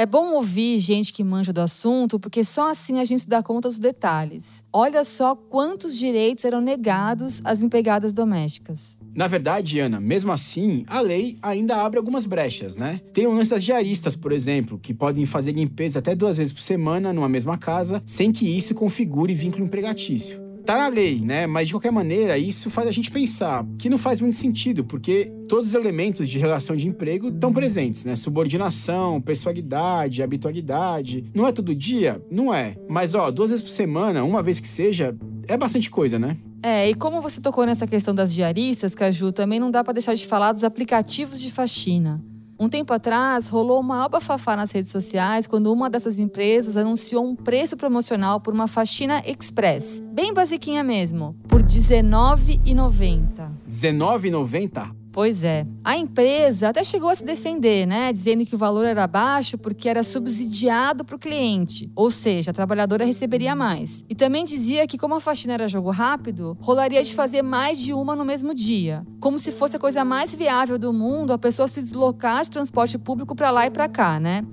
É 0.00 0.06
bom 0.06 0.32
ouvir 0.32 0.78
gente 0.78 1.12
que 1.12 1.22
manja 1.22 1.52
do 1.52 1.60
assunto, 1.60 2.18
porque 2.18 2.42
só 2.42 2.70
assim 2.70 3.00
a 3.00 3.04
gente 3.04 3.20
se 3.20 3.28
dá 3.28 3.42
conta 3.42 3.68
dos 3.68 3.78
detalhes. 3.78 4.64
Olha 4.72 5.04
só 5.04 5.34
quantos 5.34 5.94
direitos 5.98 6.46
eram 6.46 6.62
negados 6.62 7.42
às 7.44 7.60
empregadas 7.60 8.14
domésticas. 8.14 8.98
Na 9.14 9.26
verdade, 9.26 9.78
Ana, 9.78 10.00
mesmo 10.00 10.32
assim, 10.32 10.84
a 10.86 11.02
lei 11.02 11.36
ainda 11.42 11.84
abre 11.84 11.98
algumas 11.98 12.24
brechas, 12.24 12.78
né? 12.78 12.98
Tem 13.12 13.26
o 13.26 13.32
lance 13.32 13.50
das 13.50 13.62
diaristas, 13.62 14.16
por 14.16 14.32
exemplo, 14.32 14.78
que 14.78 14.94
podem 14.94 15.26
fazer 15.26 15.52
limpeza 15.52 15.98
até 15.98 16.14
duas 16.14 16.38
vezes 16.38 16.54
por 16.54 16.62
semana 16.62 17.12
numa 17.12 17.28
mesma 17.28 17.58
casa, 17.58 18.02
sem 18.06 18.32
que 18.32 18.46
isso 18.56 18.74
configure 18.74 19.34
vínculo 19.34 19.66
empregatício. 19.66 20.49
Tá 20.64 20.78
na 20.78 20.88
lei, 20.88 21.20
né? 21.20 21.46
Mas 21.46 21.68
de 21.68 21.74
qualquer 21.74 21.92
maneira, 21.92 22.38
isso 22.38 22.70
faz 22.70 22.88
a 22.88 22.90
gente 22.90 23.10
pensar 23.10 23.66
que 23.78 23.88
não 23.88 23.98
faz 23.98 24.20
muito 24.20 24.36
sentido, 24.36 24.84
porque 24.84 25.32
todos 25.48 25.68
os 25.68 25.74
elementos 25.74 26.28
de 26.28 26.38
relação 26.38 26.76
de 26.76 26.88
emprego 26.88 27.28
estão 27.28 27.52
presentes, 27.52 28.04
né? 28.04 28.16
Subordinação, 28.16 29.20
pessoalidade, 29.20 30.22
habitualidade. 30.22 31.24
Não 31.34 31.46
é 31.46 31.52
todo 31.52 31.74
dia? 31.74 32.22
Não 32.30 32.52
é. 32.52 32.76
Mas, 32.88 33.14
ó, 33.14 33.30
duas 33.30 33.50
vezes 33.50 33.64
por 33.64 33.70
semana, 33.70 34.24
uma 34.24 34.42
vez 34.42 34.60
que 34.60 34.68
seja, 34.68 35.16
é 35.48 35.56
bastante 35.56 35.90
coisa, 35.90 36.18
né? 36.18 36.36
É, 36.62 36.90
e 36.90 36.94
como 36.94 37.20
você 37.22 37.40
tocou 37.40 37.64
nessa 37.64 37.86
questão 37.86 38.14
das 38.14 38.32
diaristas, 38.32 38.94
Caju, 38.94 39.32
também 39.32 39.58
não 39.58 39.70
dá 39.70 39.82
para 39.82 39.94
deixar 39.94 40.14
de 40.14 40.26
falar 40.26 40.52
dos 40.52 40.62
aplicativos 40.62 41.40
de 41.40 41.50
faxina. 41.50 42.22
Um 42.60 42.68
tempo 42.68 42.92
atrás, 42.92 43.48
rolou 43.48 43.80
uma 43.80 44.06
bafafá 44.06 44.54
nas 44.54 44.70
redes 44.70 44.90
sociais 44.90 45.46
quando 45.46 45.72
uma 45.72 45.88
dessas 45.88 46.18
empresas 46.18 46.76
anunciou 46.76 47.24
um 47.24 47.34
preço 47.34 47.74
promocional 47.74 48.38
por 48.38 48.52
uma 48.52 48.68
faxina 48.68 49.22
express, 49.26 50.02
bem 50.12 50.34
basiquinha 50.34 50.84
mesmo, 50.84 51.34
por 51.48 51.62
R$19,90. 51.62 53.50
R$19,90? 53.66 54.99
Pois 55.12 55.42
é. 55.42 55.66
A 55.82 55.96
empresa 55.96 56.68
até 56.68 56.84
chegou 56.84 57.08
a 57.08 57.14
se 57.14 57.24
defender, 57.24 57.84
né? 57.84 58.12
Dizendo 58.12 58.46
que 58.46 58.54
o 58.54 58.58
valor 58.58 58.84
era 58.84 59.06
baixo 59.08 59.58
porque 59.58 59.88
era 59.88 60.04
subsidiado 60.04 61.04
para 61.04 61.16
o 61.16 61.18
cliente. 61.18 61.90
Ou 61.96 62.10
seja, 62.10 62.52
a 62.52 62.54
trabalhadora 62.54 63.04
receberia 63.04 63.54
mais. 63.56 64.04
E 64.08 64.14
também 64.14 64.44
dizia 64.44 64.86
que, 64.86 64.96
como 64.96 65.16
a 65.16 65.20
faxina 65.20 65.54
era 65.54 65.68
jogo 65.68 65.90
rápido, 65.90 66.56
rolaria 66.60 67.02
de 67.02 67.14
fazer 67.14 67.42
mais 67.42 67.80
de 67.80 67.92
uma 67.92 68.14
no 68.14 68.24
mesmo 68.24 68.54
dia. 68.54 69.04
Como 69.18 69.38
se 69.38 69.50
fosse 69.50 69.76
a 69.76 69.80
coisa 69.80 70.04
mais 70.04 70.32
viável 70.32 70.78
do 70.78 70.92
mundo 70.92 71.32
a 71.32 71.38
pessoa 71.38 71.66
se 71.66 71.80
deslocar 71.80 72.42
de 72.44 72.50
transporte 72.50 72.96
público 72.96 73.34
para 73.34 73.50
lá 73.50 73.66
e 73.66 73.70
para 73.70 73.88
cá, 73.88 74.20
né? 74.20 74.44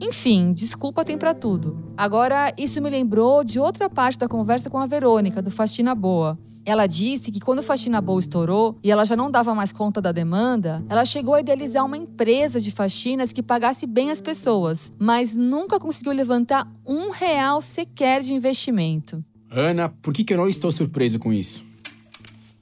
Enfim, 0.00 0.52
desculpa 0.52 1.04
tem 1.04 1.16
para 1.16 1.34
tudo. 1.34 1.92
Agora, 1.96 2.52
isso 2.56 2.80
me 2.82 2.90
lembrou 2.90 3.42
de 3.42 3.58
outra 3.58 3.88
parte 3.88 4.18
da 4.18 4.28
conversa 4.28 4.68
com 4.68 4.78
a 4.78 4.86
Verônica, 4.86 5.40
do 5.40 5.50
Faxina 5.50 5.94
Boa. 5.94 6.38
Ela 6.66 6.88
disse 6.88 7.30
que 7.30 7.38
quando 7.38 7.62
Faxina 7.62 8.00
Boa 8.00 8.18
estourou 8.18 8.76
e 8.82 8.90
ela 8.90 9.04
já 9.04 9.14
não 9.14 9.30
dava 9.30 9.54
mais 9.54 9.70
conta 9.70 10.00
da 10.00 10.10
demanda, 10.10 10.84
ela 10.88 11.04
chegou 11.04 11.34
a 11.34 11.40
idealizar 11.40 11.84
uma 11.84 11.96
empresa 11.96 12.60
de 12.60 12.72
faxinas 12.72 13.32
que 13.32 13.40
pagasse 13.40 13.86
bem 13.86 14.10
as 14.10 14.20
pessoas, 14.20 14.92
mas 14.98 15.32
nunca 15.32 15.78
conseguiu 15.78 16.10
levantar 16.10 16.66
um 16.84 17.10
real 17.10 17.62
sequer 17.62 18.20
de 18.20 18.34
investimento. 18.34 19.24
Ana, 19.48 19.88
por 19.88 20.12
que, 20.12 20.24
que 20.24 20.32
eu 20.32 20.38
não 20.38 20.48
estou 20.48 20.72
surpreso 20.72 21.20
com 21.20 21.32
isso? 21.32 21.64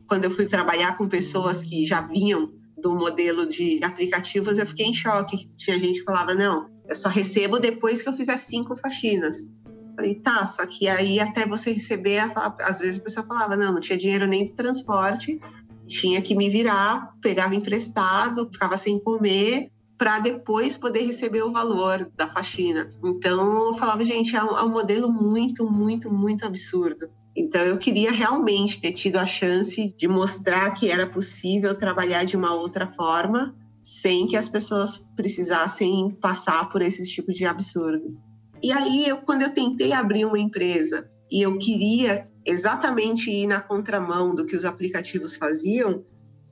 Quando 0.06 0.24
eu 0.24 0.30
fui 0.30 0.44
trabalhar 0.44 0.98
com 0.98 1.08
pessoas 1.08 1.62
que 1.62 1.86
já 1.86 2.02
vinham 2.02 2.52
do 2.76 2.94
modelo 2.94 3.46
de 3.46 3.82
aplicativos, 3.82 4.58
eu 4.58 4.66
fiquei 4.66 4.84
em 4.84 4.92
choque. 4.92 5.48
Tinha 5.56 5.78
gente 5.78 6.00
que 6.00 6.04
falava: 6.04 6.34
não, 6.34 6.68
eu 6.86 6.94
só 6.94 7.08
recebo 7.08 7.58
depois 7.58 8.02
que 8.02 8.08
eu 8.10 8.12
fizer 8.12 8.36
cinco 8.36 8.76
faxinas. 8.76 9.48
Falei, 9.94 10.16
tá, 10.16 10.44
só 10.46 10.66
que 10.66 10.88
aí 10.88 11.20
até 11.20 11.46
você 11.46 11.72
receber, 11.72 12.18
às 12.60 12.80
vezes 12.80 12.98
a 12.98 13.02
pessoa 13.02 13.26
falava, 13.26 13.56
não, 13.56 13.74
não 13.74 13.80
tinha 13.80 13.98
dinheiro 13.98 14.26
nem 14.26 14.44
do 14.44 14.54
transporte, 14.54 15.40
tinha 15.86 16.20
que 16.20 16.34
me 16.34 16.48
virar, 16.50 17.14
pegava 17.20 17.54
emprestado, 17.54 18.48
ficava 18.50 18.76
sem 18.76 18.98
comer, 18.98 19.70
para 19.96 20.18
depois 20.18 20.76
poder 20.76 21.06
receber 21.06 21.42
o 21.42 21.52
valor 21.52 22.10
da 22.16 22.28
faxina. 22.28 22.90
Então 23.04 23.68
eu 23.68 23.74
falava, 23.74 24.04
gente, 24.04 24.34
é 24.34 24.42
um, 24.42 24.58
é 24.58 24.64
um 24.64 24.68
modelo 24.68 25.10
muito, 25.10 25.70
muito, 25.70 26.12
muito 26.12 26.44
absurdo. 26.44 27.08
Então 27.36 27.62
eu 27.62 27.78
queria 27.78 28.12
realmente 28.12 28.80
ter 28.80 28.92
tido 28.92 29.16
a 29.16 29.26
chance 29.26 29.94
de 29.96 30.08
mostrar 30.08 30.70
que 30.72 30.90
era 30.90 31.08
possível 31.08 31.74
trabalhar 31.74 32.24
de 32.24 32.36
uma 32.36 32.54
outra 32.54 32.86
forma, 32.86 33.54
sem 33.82 34.26
que 34.26 34.36
as 34.36 34.48
pessoas 34.48 34.98
precisassem 35.14 36.10
passar 36.20 36.68
por 36.68 36.80
esse 36.80 37.04
tipo 37.10 37.32
de 37.32 37.44
absurdo. 37.44 38.12
E 38.64 38.72
aí, 38.72 39.06
eu, 39.06 39.18
quando 39.18 39.42
eu 39.42 39.52
tentei 39.52 39.92
abrir 39.92 40.24
uma 40.24 40.38
empresa 40.38 41.06
e 41.30 41.42
eu 41.42 41.58
queria 41.58 42.26
exatamente 42.46 43.30
ir 43.30 43.46
na 43.46 43.60
contramão 43.60 44.34
do 44.34 44.46
que 44.46 44.56
os 44.56 44.64
aplicativos 44.64 45.36
faziam, 45.36 46.02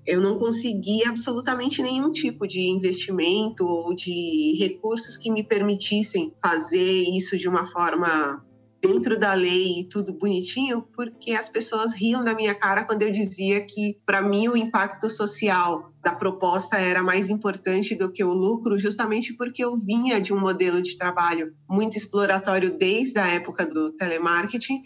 eu 0.06 0.20
não 0.20 0.38
conseguia 0.38 1.08
absolutamente 1.08 1.82
nenhum 1.82 2.12
tipo 2.12 2.46
de 2.46 2.68
investimento 2.68 3.66
ou 3.66 3.94
de 3.94 4.54
recursos 4.58 5.16
que 5.16 5.32
me 5.32 5.42
permitissem 5.42 6.34
fazer 6.38 7.02
isso 7.16 7.38
de 7.38 7.48
uma 7.48 7.66
forma 7.66 8.44
dentro 8.82 9.16
da 9.16 9.32
lei 9.32 9.80
e 9.80 9.88
tudo 9.88 10.12
bonitinho, 10.12 10.82
porque 10.94 11.30
as 11.30 11.48
pessoas 11.48 11.94
riam 11.94 12.24
da 12.24 12.34
minha 12.34 12.52
cara 12.52 12.84
quando 12.84 13.02
eu 13.02 13.12
dizia 13.12 13.64
que, 13.64 13.96
para 14.04 14.20
mim, 14.20 14.48
o 14.48 14.56
impacto 14.56 15.08
social 15.08 15.92
da 16.02 16.12
proposta 16.12 16.76
era 16.76 17.00
mais 17.00 17.30
importante 17.30 17.94
do 17.94 18.10
que 18.10 18.24
o 18.24 18.32
lucro, 18.32 18.76
justamente 18.76 19.34
porque 19.36 19.62
eu 19.62 19.76
vinha 19.76 20.20
de 20.20 20.34
um 20.34 20.40
modelo 20.40 20.82
de 20.82 20.98
trabalho 20.98 21.54
muito 21.70 21.96
exploratório 21.96 22.76
desde 22.76 23.20
a 23.20 23.26
época 23.28 23.64
do 23.64 23.92
telemarketing. 23.92 24.82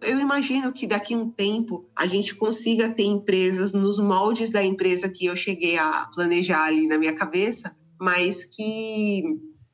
Eu 0.00 0.20
imagino 0.20 0.72
que 0.72 0.86
daqui 0.86 1.12
a 1.12 1.18
um 1.18 1.28
tempo 1.28 1.84
a 1.96 2.06
gente 2.06 2.36
consiga 2.36 2.88
ter 2.88 3.02
empresas 3.02 3.72
nos 3.72 3.98
moldes 3.98 4.52
da 4.52 4.64
empresa 4.64 5.10
que 5.10 5.26
eu 5.26 5.34
cheguei 5.34 5.76
a 5.76 6.08
planejar 6.14 6.66
ali 6.66 6.86
na 6.86 6.96
minha 6.96 7.14
cabeça, 7.14 7.74
mas 8.00 8.44
que 8.44 9.24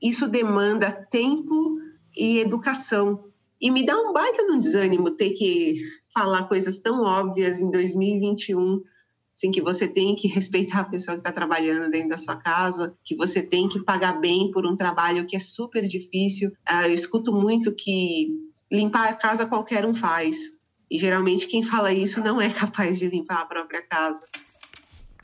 isso 0.02 0.26
demanda 0.26 0.90
tempo 1.10 1.76
e 2.16 2.38
educação 2.38 3.26
e 3.66 3.70
me 3.70 3.84
dá 3.84 3.98
um 4.00 4.12
baita 4.12 4.44
no 4.44 4.60
desânimo 4.60 5.10
ter 5.16 5.30
que 5.30 5.82
falar 6.14 6.44
coisas 6.44 6.78
tão 6.78 7.02
óbvias 7.02 7.60
em 7.60 7.68
2021, 7.68 8.80
assim, 9.34 9.50
que 9.50 9.60
você 9.60 9.88
tem 9.88 10.14
que 10.14 10.28
respeitar 10.28 10.82
a 10.82 10.88
pessoa 10.88 11.16
que 11.16 11.20
está 11.20 11.32
trabalhando 11.32 11.90
dentro 11.90 12.10
da 12.10 12.16
sua 12.16 12.36
casa, 12.36 12.96
que 13.04 13.16
você 13.16 13.42
tem 13.42 13.68
que 13.68 13.80
pagar 13.80 14.20
bem 14.20 14.52
por 14.52 14.64
um 14.64 14.76
trabalho 14.76 15.26
que 15.26 15.34
é 15.34 15.40
super 15.40 15.84
difícil. 15.88 16.52
Ah, 16.64 16.86
eu 16.86 16.94
escuto 16.94 17.32
muito 17.32 17.74
que 17.74 18.28
limpar 18.70 19.08
a 19.08 19.14
casa 19.14 19.46
qualquer 19.46 19.84
um 19.84 19.92
faz. 19.92 20.38
E 20.88 20.96
geralmente 20.96 21.48
quem 21.48 21.64
fala 21.64 21.92
isso 21.92 22.20
não 22.20 22.40
é 22.40 22.48
capaz 22.54 23.00
de 23.00 23.08
limpar 23.08 23.40
a 23.40 23.46
própria 23.46 23.82
casa. 23.82 24.22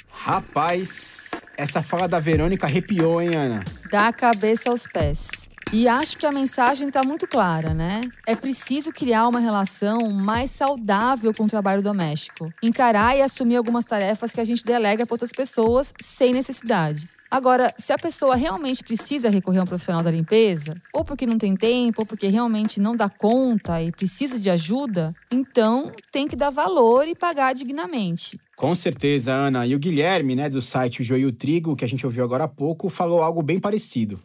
Rapaz, 0.09 1.31
essa 1.57 1.81
fala 1.81 2.09
da 2.09 2.19
Verônica 2.19 2.67
arrepiou, 2.67 3.23
hein, 3.23 3.37
Ana? 3.37 3.65
Da 3.89 4.13
cabeça 4.13 4.69
aos 4.69 4.85
pés. 4.85 5.49
E 5.75 5.89
acho 5.89 6.19
que 6.19 6.27
a 6.27 6.31
mensagem 6.31 6.89
está 6.89 7.03
muito 7.03 7.27
clara, 7.27 7.73
né? 7.73 8.03
É 8.27 8.37
preciso 8.37 8.93
criar 8.93 9.27
uma 9.27 9.41
relação 9.41 10.11
mais 10.11 10.51
saudável 10.51 11.33
com 11.33 11.45
o 11.45 11.49
trabalho 11.49 11.81
doméstico. 11.81 12.53
Encarar 12.63 13.17
e 13.17 13.23
assumir 13.23 13.57
algumas 13.57 13.83
tarefas 13.83 14.35
que 14.35 14.41
a 14.41 14.45
gente 14.45 14.63
delega 14.63 15.07
para 15.07 15.15
outras 15.15 15.33
pessoas 15.33 15.95
sem 15.99 16.35
necessidade. 16.35 17.09
Agora, 17.31 17.73
se 17.79 17.91
a 17.91 17.97
pessoa 17.97 18.37
realmente 18.37 18.85
precisa 18.85 19.31
recorrer 19.31 19.61
a 19.61 19.63
um 19.63 19.67
profissional 19.67 20.03
da 20.03 20.11
limpeza, 20.11 20.75
ou 20.93 21.03
porque 21.03 21.25
não 21.25 21.39
tem 21.39 21.57
tempo, 21.57 22.03
ou 22.03 22.07
porque 22.07 22.27
realmente 22.27 22.79
não 22.79 22.95
dá 22.95 23.09
conta 23.09 23.81
e 23.81 23.91
precisa 23.91 24.39
de 24.39 24.51
ajuda, 24.51 25.15
então 25.31 25.91
tem 26.13 26.29
que 26.29 26.37
dar 26.37 26.51
valor 26.51 27.09
e 27.09 27.15
pagar 27.15 27.55
dignamente. 27.55 28.39
Com 28.59 28.75
certeza, 28.75 29.33
Ana. 29.33 29.67
E 29.67 29.75
o 29.75 29.79
Guilherme, 29.79 30.37
né, 30.37 30.51
do 30.51 30.61
site 30.61 31.01
O 31.01 31.03
Joio 31.03 31.33
Trigo, 31.33 31.75
que 31.75 31.85
a 31.87 31.89
gente 31.89 32.05
ouviu 32.05 32.23
agora 32.23 32.45
há 32.45 32.49
pouco, 32.49 32.91
falou 32.91 33.23
algo 33.23 33.43
bem 33.43 33.59
parecido 33.59 34.21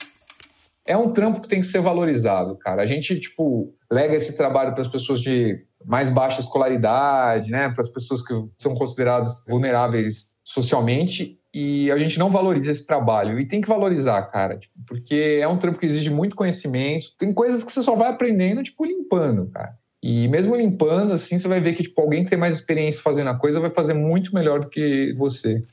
é 0.87 0.95
um 0.95 1.11
trampo 1.11 1.41
que 1.41 1.47
tem 1.49 1.59
que 1.59 1.67
ser 1.67 1.81
valorizado, 1.81 2.57
cara. 2.57 2.81
A 2.81 2.85
gente, 2.85 3.19
tipo, 3.19 3.73
lega 3.91 4.15
esse 4.15 4.37
trabalho 4.37 4.73
para 4.73 4.81
as 4.81 4.87
pessoas 4.87 5.21
de 5.21 5.61
mais 5.85 6.09
baixa 6.09 6.39
escolaridade, 6.39 7.51
né, 7.51 7.69
para 7.69 7.81
as 7.81 7.89
pessoas 7.89 8.25
que 8.25 8.33
são 8.57 8.73
consideradas 8.73 9.43
vulneráveis 9.47 10.33
socialmente 10.43 11.39
e 11.53 11.91
a 11.91 11.97
gente 11.97 12.17
não 12.17 12.29
valoriza 12.29 12.71
esse 12.71 12.87
trabalho. 12.87 13.39
E 13.39 13.47
tem 13.47 13.61
que 13.61 13.67
valorizar, 13.67 14.21
cara, 14.23 14.57
tipo, 14.57 14.73
porque 14.85 15.39
é 15.41 15.47
um 15.47 15.57
trampo 15.57 15.79
que 15.79 15.85
exige 15.85 16.09
muito 16.09 16.35
conhecimento. 16.35 17.07
Tem 17.17 17.33
coisas 17.33 17.63
que 17.63 17.71
você 17.71 17.83
só 17.83 17.95
vai 17.95 18.09
aprendendo, 18.09 18.63
tipo, 18.63 18.85
limpando, 18.85 19.47
cara. 19.47 19.75
E 20.01 20.27
mesmo 20.27 20.55
limpando, 20.55 21.13
assim, 21.13 21.37
você 21.37 21.47
vai 21.47 21.59
ver 21.59 21.73
que, 21.73 21.83
tipo, 21.83 21.99
alguém 21.99 22.23
que 22.23 22.29
tem 22.29 22.39
mais 22.39 22.55
experiência 22.55 23.01
fazendo 23.01 23.29
a 23.29 23.35
coisa 23.35 23.59
vai 23.59 23.69
fazer 23.69 23.93
muito 23.93 24.33
melhor 24.33 24.59
do 24.59 24.69
que 24.69 25.13
você. 25.17 25.63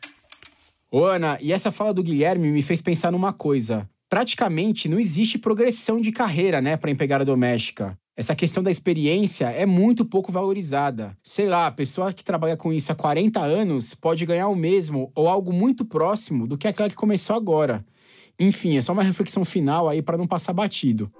Ô, 0.90 1.04
Ana, 1.04 1.38
e 1.40 1.52
essa 1.52 1.70
fala 1.70 1.92
do 1.92 2.02
Guilherme 2.02 2.50
me 2.50 2.62
fez 2.62 2.80
pensar 2.80 3.12
numa 3.12 3.32
coisa 3.32 3.88
praticamente 4.08 4.88
não 4.88 4.98
existe 4.98 5.38
progressão 5.38 6.00
de 6.00 6.12
carreira, 6.12 6.60
né, 6.60 6.76
para 6.76 6.90
empregada 6.90 7.24
doméstica. 7.24 7.98
Essa 8.16 8.36
questão 8.36 8.62
da 8.62 8.70
experiência 8.70 9.46
é 9.46 9.66
muito 9.66 10.04
pouco 10.04 10.30
valorizada. 10.30 11.16
Sei 11.20 11.46
lá, 11.46 11.66
a 11.66 11.72
pessoa 11.72 12.12
que 12.12 12.22
trabalha 12.22 12.56
com 12.56 12.72
isso 12.72 12.92
há 12.92 12.94
40 12.94 13.40
anos 13.40 13.92
pode 13.92 14.24
ganhar 14.24 14.46
o 14.48 14.54
mesmo 14.54 15.10
ou 15.16 15.28
algo 15.28 15.52
muito 15.52 15.84
próximo 15.84 16.46
do 16.46 16.56
que 16.56 16.68
aquela 16.68 16.88
que 16.88 16.94
começou 16.94 17.34
agora. 17.34 17.84
Enfim, 18.38 18.76
é 18.76 18.82
só 18.82 18.92
uma 18.92 19.02
reflexão 19.02 19.44
final 19.44 19.88
aí 19.88 20.00
para 20.00 20.16
não 20.16 20.28
passar 20.28 20.52
batido. 20.52 21.10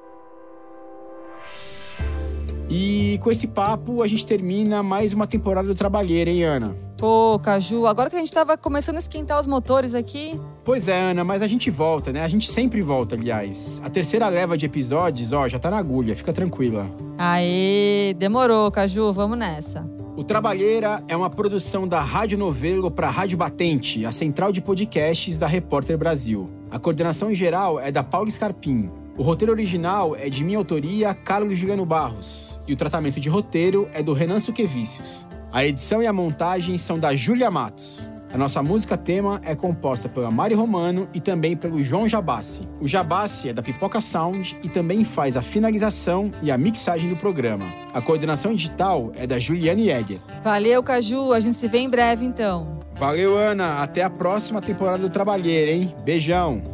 E 2.77 3.19
com 3.23 3.31
esse 3.31 3.47
papo, 3.47 4.03
a 4.03 4.07
gente 4.09 4.27
termina 4.27 4.83
mais 4.83 5.13
uma 5.13 5.29
temporada 5.29 5.69
do 5.69 5.77
Trabalheira, 5.77 6.29
hein, 6.29 6.43
Ana? 6.43 6.77
Pô, 6.99 7.39
Caju, 7.39 7.87
agora 7.87 8.11
que 8.11 8.17
a 8.17 8.19
gente 8.19 8.33
tava 8.33 8.57
começando 8.57 8.97
a 8.97 8.99
esquentar 8.99 9.39
os 9.39 9.47
motores 9.47 9.95
aqui. 9.95 10.41
Pois 10.65 10.89
é, 10.89 11.01
Ana, 11.01 11.23
mas 11.23 11.41
a 11.41 11.47
gente 11.47 11.71
volta, 11.71 12.13
né? 12.13 12.23
A 12.23 12.27
gente 12.27 12.51
sempre 12.51 12.83
volta, 12.83 13.15
aliás. 13.15 13.81
A 13.85 13.89
terceira 13.89 14.29
leva 14.29 14.59
de 14.59 14.67
episódios, 14.67 15.33
ó, 15.33 15.47
já 15.47 15.57
tá 15.57 15.71
na 15.71 15.79
agulha, 15.79 16.17
fica 16.17 16.33
tranquila. 16.33 16.91
Aê, 17.17 18.13
demorou, 18.19 18.69
Caju, 18.73 19.13
vamos 19.13 19.39
nessa. 19.39 19.89
O 20.17 20.25
Trabalheira 20.25 21.01
é 21.07 21.17
uma 21.17 21.31
produção 21.31 21.87
da 21.87 22.01
Rádio 22.01 22.37
Novelo 22.37 22.91
para 22.91 23.09
Rádio 23.09 23.39
Batente, 23.39 24.05
a 24.05 24.11
central 24.11 24.51
de 24.51 24.61
podcasts 24.61 25.39
da 25.39 25.47
Repórter 25.47 25.97
Brasil. 25.97 26.51
A 26.73 26.79
coordenação 26.81 27.33
geral 27.33 27.79
é 27.79 27.93
da 27.93 28.03
Paula 28.03 28.29
Scarpim. 28.29 28.91
O 29.17 29.23
roteiro 29.23 29.53
original 29.53 30.17
é 30.17 30.29
de 30.29 30.43
minha 30.43 30.59
autoria, 30.59 31.15
Carlos 31.15 31.57
Juliano 31.57 31.87
Barros, 31.87 32.59
e 32.67 32.73
o 32.73 32.77
tratamento 32.77 33.21
de 33.21 33.29
roteiro 33.29 33.89
é 33.93 34.03
do 34.03 34.13
Renan 34.13 34.41
Suquevicius. 34.41 35.29
A 35.53 35.65
edição 35.65 36.03
e 36.03 36.07
a 36.09 36.13
montagem 36.13 36.77
são 36.77 36.99
da 36.99 37.15
Júlia 37.15 37.49
Matos. 37.49 38.11
A 38.33 38.37
nossa 38.37 38.61
música 38.61 38.97
tema 38.97 39.41
é 39.45 39.55
composta 39.55 40.09
pela 40.09 40.33
Mari 40.33 40.57
Romano 40.57 41.09
e 41.15 41.21
também 41.21 41.57
pelo 41.57 41.81
João 41.81 42.09
Jabassi. 42.09 42.69
O 42.81 42.89
Jabassi 42.89 43.51
é 43.51 43.53
da 43.53 43.63
Pipoca 43.63 44.01
Sound 44.01 44.59
e 44.65 44.69
também 44.69 45.05
faz 45.05 45.37
a 45.37 45.43
finalização 45.43 46.33
e 46.43 46.51
a 46.51 46.59
mixagem 46.59 47.09
do 47.09 47.17
programa. 47.17 47.67
A 47.93 48.03
coordenação 48.03 48.53
digital 48.53 49.13
é 49.15 49.29
da 49.29 49.39
Juliane 49.39 49.85
Jäger. 49.85 50.19
Valeu, 50.43 50.83
Caju. 50.83 51.33
A 51.33 51.39
gente 51.39 51.55
se 51.55 51.69
vê 51.69 51.79
em 51.79 51.89
breve, 51.89 52.25
então. 52.25 52.81
Valeu, 52.97 53.37
Ana. 53.37 53.81
Até 53.81 54.03
a 54.03 54.11
próxima 54.11 54.61
temporada 54.61 54.99
do 54.99 55.09
Trabalheiro, 55.09 55.71
hein? 55.71 55.95
Beijão. 56.05 56.74